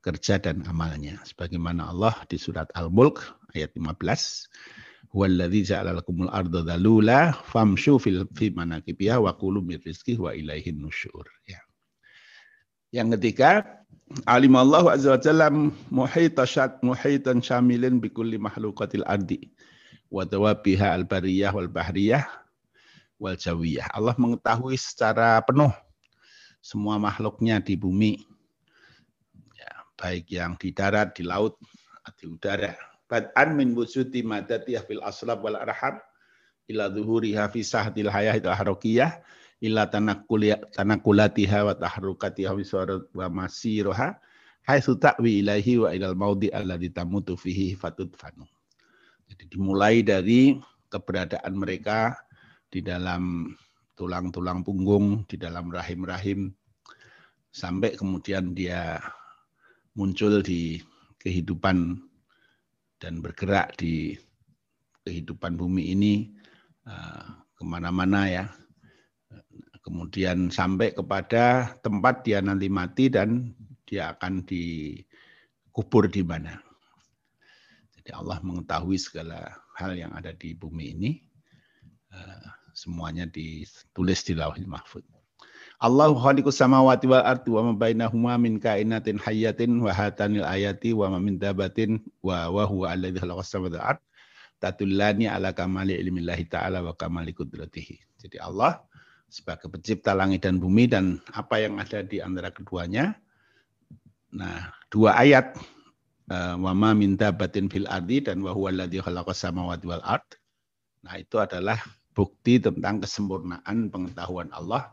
kerja 0.00 0.38
dan 0.40 0.64
amalnya. 0.70 1.18
Sebagaimana 1.26 1.90
Allah 1.90 2.14
di 2.30 2.38
surat 2.40 2.70
Al-Mulk 2.72 3.20
ayat 3.52 3.74
15. 3.74 5.10
Huwallazi 5.10 5.66
ja'ala 5.66 5.90
lakumul 5.98 6.30
arda 6.30 6.62
dalula 6.62 7.34
famshu 7.50 7.98
fil 7.98 8.22
fi 8.30 8.54
manakibiha 8.54 9.18
wa 9.18 9.34
kulu 9.34 9.58
mir 9.58 9.82
rizqi 9.82 10.14
wa 10.14 10.30
ilaihin 10.30 10.78
nusyur. 10.78 11.26
Ya. 11.50 11.58
Yang 12.90 13.18
ketiga, 13.18 13.78
alim 14.26 14.58
Allah 14.58 14.98
azza 14.98 15.14
wa 15.14 15.20
jalla 15.22 15.46
muhaitan 15.94 16.82
muhitan 16.82 17.38
syamilin 17.38 18.02
bi 18.02 18.10
kulli 18.10 18.34
makhluqatil 18.34 19.06
ardi 19.06 19.46
wa 20.10 20.26
dawabiha 20.26 20.98
al 20.98 21.06
bariyah 21.06 21.54
wal 21.54 21.70
bahriyah 21.70 22.26
wal 23.22 23.38
jawiyah. 23.38 23.86
Allah 23.94 24.18
mengetahui 24.18 24.74
secara 24.74 25.38
penuh 25.46 25.70
semua 26.58 26.98
makhluknya 26.98 27.62
di 27.62 27.78
bumi. 27.78 28.18
Ya, 29.54 29.70
baik 29.94 30.26
yang 30.34 30.58
di 30.58 30.74
darat, 30.74 31.14
di 31.14 31.22
laut, 31.22 31.54
di 32.18 32.26
udara. 32.26 32.74
Bad'an 33.06 33.54
min 33.54 33.74
wujudi 33.74 34.26
madatiyah 34.26 34.82
fil 34.82 35.02
aslab 35.06 35.46
wal 35.46 35.58
arham 35.58 36.02
ila 36.70 36.90
zuhuriha 36.90 37.46
fi 37.50 37.62
sahdil 37.62 38.10
hayah 38.10 38.38
al 38.38 38.74
illa 39.60 39.84
tanakulatiha 39.88 41.58
wa 41.68 41.74
tahrukatiha 41.76 42.50
wa 43.12 43.26
masiroha 43.28 44.16
haitsu 44.64 44.96
ta'wi 44.96 45.44
ilaihi 45.44 45.80
wa 45.80 45.92
ilal 45.92 46.16
maudi 46.16 46.48
alladhi 46.48 46.88
tamutu 46.92 47.36
fihi 47.36 47.76
fatudfanu. 47.76 48.48
Jadi 49.30 49.44
dimulai 49.52 50.02
dari 50.02 50.58
keberadaan 50.90 51.54
mereka 51.54 52.18
di 52.72 52.82
dalam 52.82 53.54
tulang-tulang 53.94 54.64
punggung, 54.64 55.28
di 55.28 55.36
dalam 55.36 55.68
rahim-rahim, 55.70 56.50
sampai 57.52 57.94
kemudian 57.94 58.56
dia 58.56 58.98
muncul 59.94 60.40
di 60.40 60.80
kehidupan 61.20 62.00
dan 62.96 63.20
bergerak 63.20 63.76
di 63.76 64.16
kehidupan 65.04 65.56
bumi 65.56 65.92
ini 65.92 66.14
eh, 66.88 67.26
ke 67.56 67.62
mana-mana 67.64 68.24
ya 68.30 68.44
kemudian 69.90 70.54
sampai 70.54 70.94
kepada 70.94 71.74
tempat 71.82 72.22
dia 72.22 72.38
nanti 72.38 72.70
mati 72.70 73.10
dan 73.10 73.50
dia 73.90 74.14
akan 74.14 74.46
dikubur 74.46 76.06
di 76.06 76.22
mana. 76.22 76.62
Jadi 77.98 78.14
Allah 78.14 78.38
mengetahui 78.38 78.94
segala 78.94 79.50
hal 79.74 79.98
yang 79.98 80.14
ada 80.14 80.30
di 80.30 80.54
bumi 80.54 80.94
ini, 80.94 81.10
eh, 82.14 82.46
semuanya 82.70 83.26
ditulis 83.26 84.22
di 84.22 84.38
lauhil 84.38 84.70
mahfud. 84.70 85.02
Allahu 85.82 86.22
khaliqus 86.22 86.62
samawati 86.62 87.10
wal 87.10 87.26
ardi 87.26 87.50
wa 87.50 87.66
ma 87.66 87.72
bainahuma 87.74 88.38
min 88.38 88.62
kainatin 88.62 89.18
hayyatin 89.18 89.82
wa 89.82 89.90
hatanil 89.90 90.46
ayati 90.46 90.94
wa 90.94 91.10
ma 91.10 91.18
min 91.18 91.34
dabatin 91.34 91.98
wa 92.22 92.46
wa 92.46 92.62
huwa 92.62 92.94
alladzi 92.94 93.18
khalaqas 93.18 93.50
samawati 93.50 93.74
wal 93.80 93.88
ard 93.96 94.00
tatullani 94.60 95.24
ala 95.26 95.56
kamali 95.56 95.96
ilmillahi 95.96 96.46
ta'ala 96.46 96.84
wa 96.84 96.92
kamali 96.94 97.32
kudratihi. 97.32 97.96
Jadi 98.20 98.36
Allah 98.38 98.84
sebagai 99.30 99.70
pencipta 99.70 100.10
langit 100.12 100.42
dan 100.42 100.58
bumi 100.58 100.90
dan 100.90 101.22
apa 101.30 101.62
yang 101.62 101.78
ada 101.78 102.02
di 102.02 102.18
antara 102.18 102.50
keduanya. 102.50 103.14
Nah, 104.34 104.74
dua 104.90 105.14
ayat 105.14 105.54
eh, 106.28 106.54
wa 106.58 106.74
ma 106.74 106.90
min 106.92 107.14
dabatin 107.14 107.70
fil 107.70 107.86
ardi 107.86 108.26
dan 108.26 108.42
wa 108.42 108.50
huwa 108.50 108.74
alladzi 108.74 108.98
khalaqas 108.98 109.38
samawati 109.38 109.86
wal 109.86 110.02
ard. 110.02 110.26
Nah, 111.06 111.14
itu 111.16 111.38
adalah 111.38 111.78
bukti 112.12 112.58
tentang 112.58 113.00
kesempurnaan 113.00 113.88
pengetahuan 113.88 114.50
Allah 114.50 114.90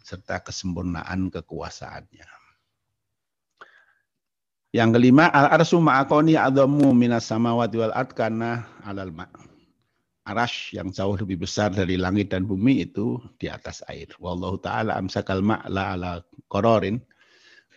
serta 0.00 0.40
kesempurnaan 0.40 1.28
kekuasaannya. 1.28 2.26
Yang 4.70 4.90
kelima, 4.94 5.26
al-arsu 5.34 5.82
ma'akoni 5.82 6.38
adamu 6.38 6.94
minas 6.94 7.26
samawati 7.26 7.74
wal 7.74 7.90
ard 7.90 8.14
karena 8.14 8.70
alal 8.86 9.10
ma' 9.10 9.49
arash 10.28 10.76
yang 10.76 10.92
jauh 10.92 11.16
lebih 11.16 11.40
besar 11.40 11.72
dari 11.72 11.96
langit 11.96 12.32
dan 12.32 12.44
bumi 12.44 12.84
itu 12.84 13.20
di 13.40 13.48
atas 13.48 13.80
air. 13.88 14.08
Wallahu 14.20 14.60
ta'ala 14.60 14.96
amsakal 15.00 15.40
ma'la 15.40 15.96
ala 15.96 16.10
kororin 16.52 17.00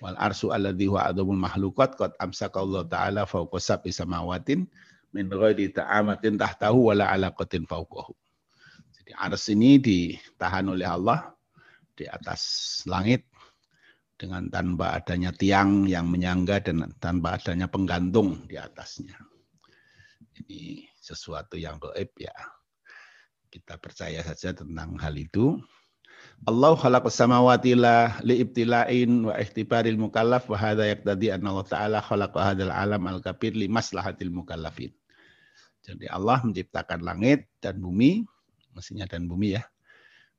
wal 0.03 0.17
arsu 0.19 0.51
alladhi 0.51 0.91
huwa 0.91 1.07
adamul 1.07 1.39
mahlukat 1.39 1.95
qad 1.95 2.11
amsaka 2.19 2.59
Allah 2.59 2.83
ta'ala 2.83 3.21
fawqa 3.23 3.57
sab'i 3.57 3.95
samawatin 3.95 4.67
min 5.15 5.25
ghairi 5.31 5.71
ta'amatin 5.71 6.35
tahtahu 6.35 6.91
wala 6.91 7.07
alaqatin 7.07 7.63
fawqahu. 7.63 8.11
Jadi 8.99 9.11
ars 9.15 9.45
ini 9.47 9.79
ditahan 9.79 10.67
oleh 10.67 10.87
Allah 10.87 11.31
di 11.93 12.09
atas 12.09 12.81
langit 12.89 13.23
dengan 14.17 14.47
tanpa 14.47 14.97
adanya 14.99 15.31
tiang 15.35 15.85
yang 15.85 16.07
menyangga 16.09 16.63
dan 16.63 16.91
tanpa 16.97 17.37
adanya 17.37 17.67
penggantung 17.69 18.45
di 18.49 18.55
atasnya. 18.55 19.15
Ini 20.43 20.92
sesuatu 21.03 21.59
yang 21.59 21.75
gaib 21.83 22.15
ya. 22.15 22.31
Kita 23.51 23.75
percaya 23.75 24.23
saja 24.23 24.55
tentang 24.55 24.95
hal 25.03 25.19
itu. 25.19 25.59
Allah 26.47 26.79
khalaqas 26.79 27.19
samawati 27.19 27.75
la 27.75 28.15
liibtila'in 28.23 29.27
wa 29.27 29.35
ihtibaril 29.35 29.99
mukallaf 29.99 30.47
wa 30.47 30.55
hadha 30.55 30.87
yaqtadi 30.87 31.35
anna 31.35 31.51
Allah 31.51 31.67
Ta'ala 31.67 31.99
khalaqa 31.99 32.39
hadzal 32.55 32.71
alam 32.71 33.03
al-kabir 33.11 33.51
li 33.51 33.67
maslahatil 33.67 34.31
mukallafin. 34.31 34.95
Jadi 35.83 36.07
Allah 36.07 36.39
menciptakan 36.39 37.03
langit 37.03 37.51
dan 37.59 37.83
bumi, 37.83 38.23
mestinya 38.71 39.03
dan 39.03 39.27
bumi 39.27 39.59
ya, 39.59 39.63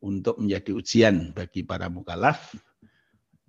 untuk 0.00 0.40
menjadi 0.40 0.72
ujian 0.72 1.36
bagi 1.36 1.60
para 1.60 1.92
mukalaf 1.92 2.56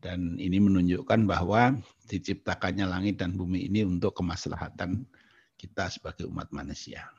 dan 0.04 0.36
ini 0.36 0.60
menunjukkan 0.60 1.24
bahwa 1.24 1.80
diciptakannya 2.12 2.86
langit 2.86 3.18
dan 3.24 3.34
bumi 3.34 3.72
ini 3.72 3.88
untuk 3.88 4.14
kemaslahatan 4.14 5.08
kita 5.66 5.90
sebagai 5.90 6.30
umat 6.30 6.54
manusia. 6.54 7.10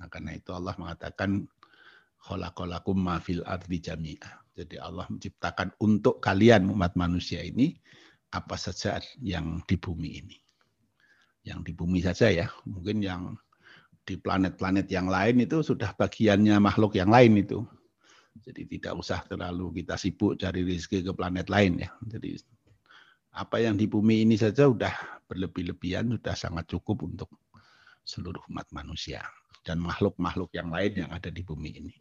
Nah, 0.00 0.08
karena 0.08 0.32
itu 0.32 0.56
Allah 0.56 0.72
mengatakan 0.80 1.44
khalaqalakum 2.24 2.96
ma 2.96 3.20
fil 3.20 3.44
ardi 3.44 3.76
jami'a. 3.76 4.40
Jadi 4.56 4.80
Allah 4.80 5.04
menciptakan 5.12 5.76
untuk 5.84 6.24
kalian 6.24 6.72
umat 6.72 6.96
manusia 6.96 7.44
ini 7.44 7.76
apa 8.32 8.56
saja 8.56 8.96
yang 9.20 9.60
di 9.68 9.76
bumi 9.76 10.10
ini. 10.24 10.36
Yang 11.44 11.60
di 11.68 11.72
bumi 11.76 12.00
saja 12.00 12.32
ya. 12.32 12.48
Mungkin 12.64 13.04
yang 13.04 13.36
di 14.04 14.16
planet-planet 14.16 14.88
yang 14.88 15.12
lain 15.12 15.44
itu 15.44 15.60
sudah 15.60 15.92
bagiannya 15.92 16.56
makhluk 16.56 16.96
yang 16.96 17.12
lain 17.12 17.36
itu. 17.36 17.64
Jadi 18.40 18.78
tidak 18.78 18.96
usah 18.96 19.20
terlalu 19.28 19.84
kita 19.84 20.00
sibuk 20.00 20.40
cari 20.40 20.64
rezeki 20.64 21.04
ke 21.04 21.12
planet 21.12 21.52
lain 21.52 21.84
ya. 21.84 21.90
Jadi 22.08 22.40
apa 23.30 23.62
yang 23.62 23.78
di 23.78 23.86
bumi 23.86 24.26
ini 24.26 24.34
saja 24.34 24.66
sudah 24.66 24.92
berlebih-lebihan, 25.30 26.10
sudah 26.18 26.34
sangat 26.34 26.66
cukup 26.66 27.06
untuk 27.06 27.30
seluruh 28.04 28.40
umat 28.50 28.66
manusia 28.72 29.22
dan 29.64 29.78
makhluk-makhluk 29.80 30.50
yang 30.56 30.72
lain 30.72 31.06
yang 31.06 31.10
ada 31.12 31.28
di 31.28 31.44
bumi 31.44 31.70
ini. 31.76 31.94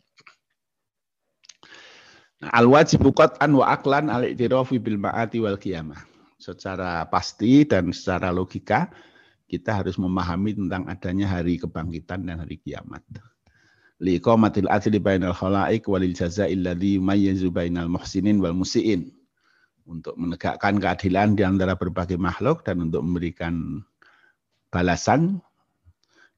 Nah, 2.40 2.52
al-wajibu 2.56 3.12
qat'an 3.12 3.52
wa 3.52 3.68
aklan 3.68 4.08
al-i'tirafi 4.08 4.80
bil 4.80 4.96
ma'ati 4.96 5.44
wal 5.44 5.60
qiyamah. 5.60 6.00
Secara 6.40 7.04
pasti 7.12 7.68
dan 7.68 7.92
secara 7.92 8.32
logika 8.32 8.88
kita 9.52 9.84
harus 9.84 10.00
memahami 10.00 10.56
tentang 10.56 10.88
adanya 10.88 11.28
hari 11.28 11.60
kebangkitan 11.60 12.24
dan 12.24 12.40
hari 12.40 12.64
kiamat 12.64 13.04
liqamatil 14.00 14.72
adli 14.72 14.98
bainal 14.98 15.36
khalaik 15.36 15.86
walil 15.92 16.16
jaza'il 16.16 16.64
ladzi 16.64 16.96
yumayyizu 16.98 17.52
bainal 17.52 17.92
muhsinin 17.92 18.40
wal 18.40 18.56
musiin 18.56 19.12
untuk 19.84 20.16
menegakkan 20.16 20.80
keadilan 20.80 21.36
di 21.36 21.44
antara 21.44 21.76
berbagai 21.76 22.16
makhluk 22.16 22.64
dan 22.64 22.80
untuk 22.80 23.04
memberikan 23.04 23.84
balasan 24.72 25.44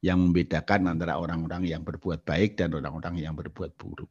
yang 0.02 0.18
membedakan 0.18 0.90
antara 0.90 1.14
orang-orang 1.16 1.70
yang 1.70 1.86
berbuat 1.86 2.26
baik 2.26 2.58
dan 2.58 2.74
orang-orang 2.74 3.22
yang 3.22 3.38
berbuat 3.38 3.78
buruk. 3.78 4.10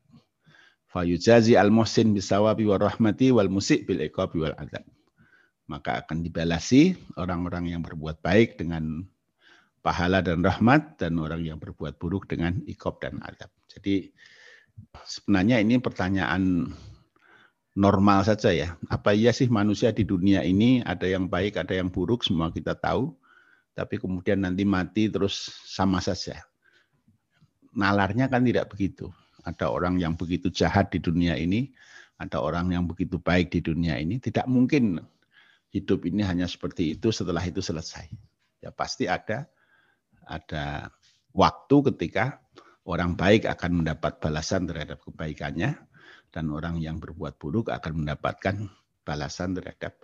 Fayujazi 0.88 1.60
al-muhsin 1.60 2.16
bisawabi 2.16 2.64
wa 2.68 2.80
rahmati 2.80 3.32
wal 3.32 3.52
musik 3.52 3.84
bil 3.84 4.00
iqabi 4.00 4.48
wal 4.48 4.56
adab. 4.56 4.88
Maka 5.68 6.04
akan 6.04 6.24
dibalasi 6.24 6.96
orang-orang 7.20 7.76
yang 7.76 7.84
berbuat 7.84 8.24
baik 8.24 8.60
dengan 8.60 9.04
pahala 9.84 10.24
dan 10.24 10.44
rahmat 10.44 10.96
dan 10.96 11.20
orang 11.20 11.44
yang 11.44 11.60
berbuat 11.60 12.00
buruk 12.00 12.28
dengan 12.32 12.60
ikop 12.68 13.04
dan 13.04 13.20
adab. 13.24 13.52
Jadi 13.68 14.12
sebenarnya 15.04 15.60
ini 15.60 15.80
pertanyaan 15.80 16.72
normal 17.76 18.28
saja 18.28 18.52
ya. 18.52 18.76
Apa 18.88 19.16
iya 19.16 19.32
sih 19.32 19.48
manusia 19.48 19.96
di 19.96 20.04
dunia 20.04 20.44
ini 20.44 20.84
ada 20.84 21.08
yang 21.08 21.28
baik, 21.28 21.60
ada 21.60 21.76
yang 21.76 21.88
buruk, 21.88 22.24
semua 22.24 22.52
kita 22.52 22.76
tahu. 22.76 23.16
Tapi 23.72 23.96
kemudian 23.98 24.44
nanti 24.44 24.68
mati 24.68 25.08
terus 25.08 25.52
sama 25.64 26.04
saja. 26.04 26.44
Nalarnya 27.72 28.28
kan 28.28 28.44
tidak 28.44 28.72
begitu. 28.72 29.08
Ada 29.48 29.72
orang 29.72 29.98
yang 29.98 30.14
begitu 30.14 30.52
jahat 30.52 30.92
di 30.92 31.00
dunia 31.00 31.34
ini, 31.40 31.72
ada 32.20 32.44
orang 32.44 32.70
yang 32.70 32.86
begitu 32.86 33.18
baik 33.18 33.50
di 33.50 33.64
dunia 33.64 33.98
ini. 33.98 34.20
Tidak 34.20 34.46
mungkin 34.46 35.00
hidup 35.72 36.04
ini 36.04 36.22
hanya 36.22 36.46
seperti 36.46 37.00
itu 37.00 37.10
setelah 37.10 37.42
itu 37.42 37.64
selesai. 37.64 38.06
Ya 38.62 38.70
pasti 38.70 39.08
ada 39.08 39.48
ada 40.28 40.92
waktu 41.34 41.76
ketika 41.92 42.44
orang 42.86 43.16
baik 43.16 43.48
akan 43.48 43.82
mendapat 43.82 44.20
balasan 44.22 44.68
terhadap 44.68 45.02
kebaikannya 45.02 45.80
dan 46.30 46.46
orang 46.52 46.78
yang 46.78 47.00
berbuat 47.00 47.40
buruk 47.40 47.72
akan 47.72 48.04
mendapatkan 48.04 48.68
balasan 49.02 49.58
terhadap 49.58 49.98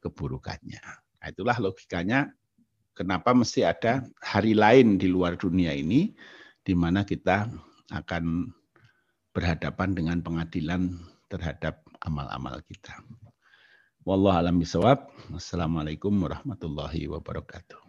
keburukannya. 0.00 0.80
Nah, 1.18 1.26
itulah 1.28 1.58
logikanya 1.58 2.30
kenapa 2.98 3.30
mesti 3.30 3.62
ada 3.62 4.02
hari 4.18 4.58
lain 4.58 4.98
di 4.98 5.06
luar 5.06 5.38
dunia 5.38 5.70
ini 5.70 6.10
di 6.66 6.74
mana 6.74 7.06
kita 7.06 7.46
akan 7.94 8.50
berhadapan 9.30 9.94
dengan 9.94 10.18
pengadilan 10.18 10.98
terhadap 11.30 11.86
amal-amal 12.02 12.58
kita. 12.66 12.98
Wallahu 14.02 14.34
a'lam 14.34 14.58
bishawab. 14.58 15.06
Wassalamualaikum 15.30 16.10
warahmatullahi 16.18 17.06
wabarakatuh. 17.06 17.87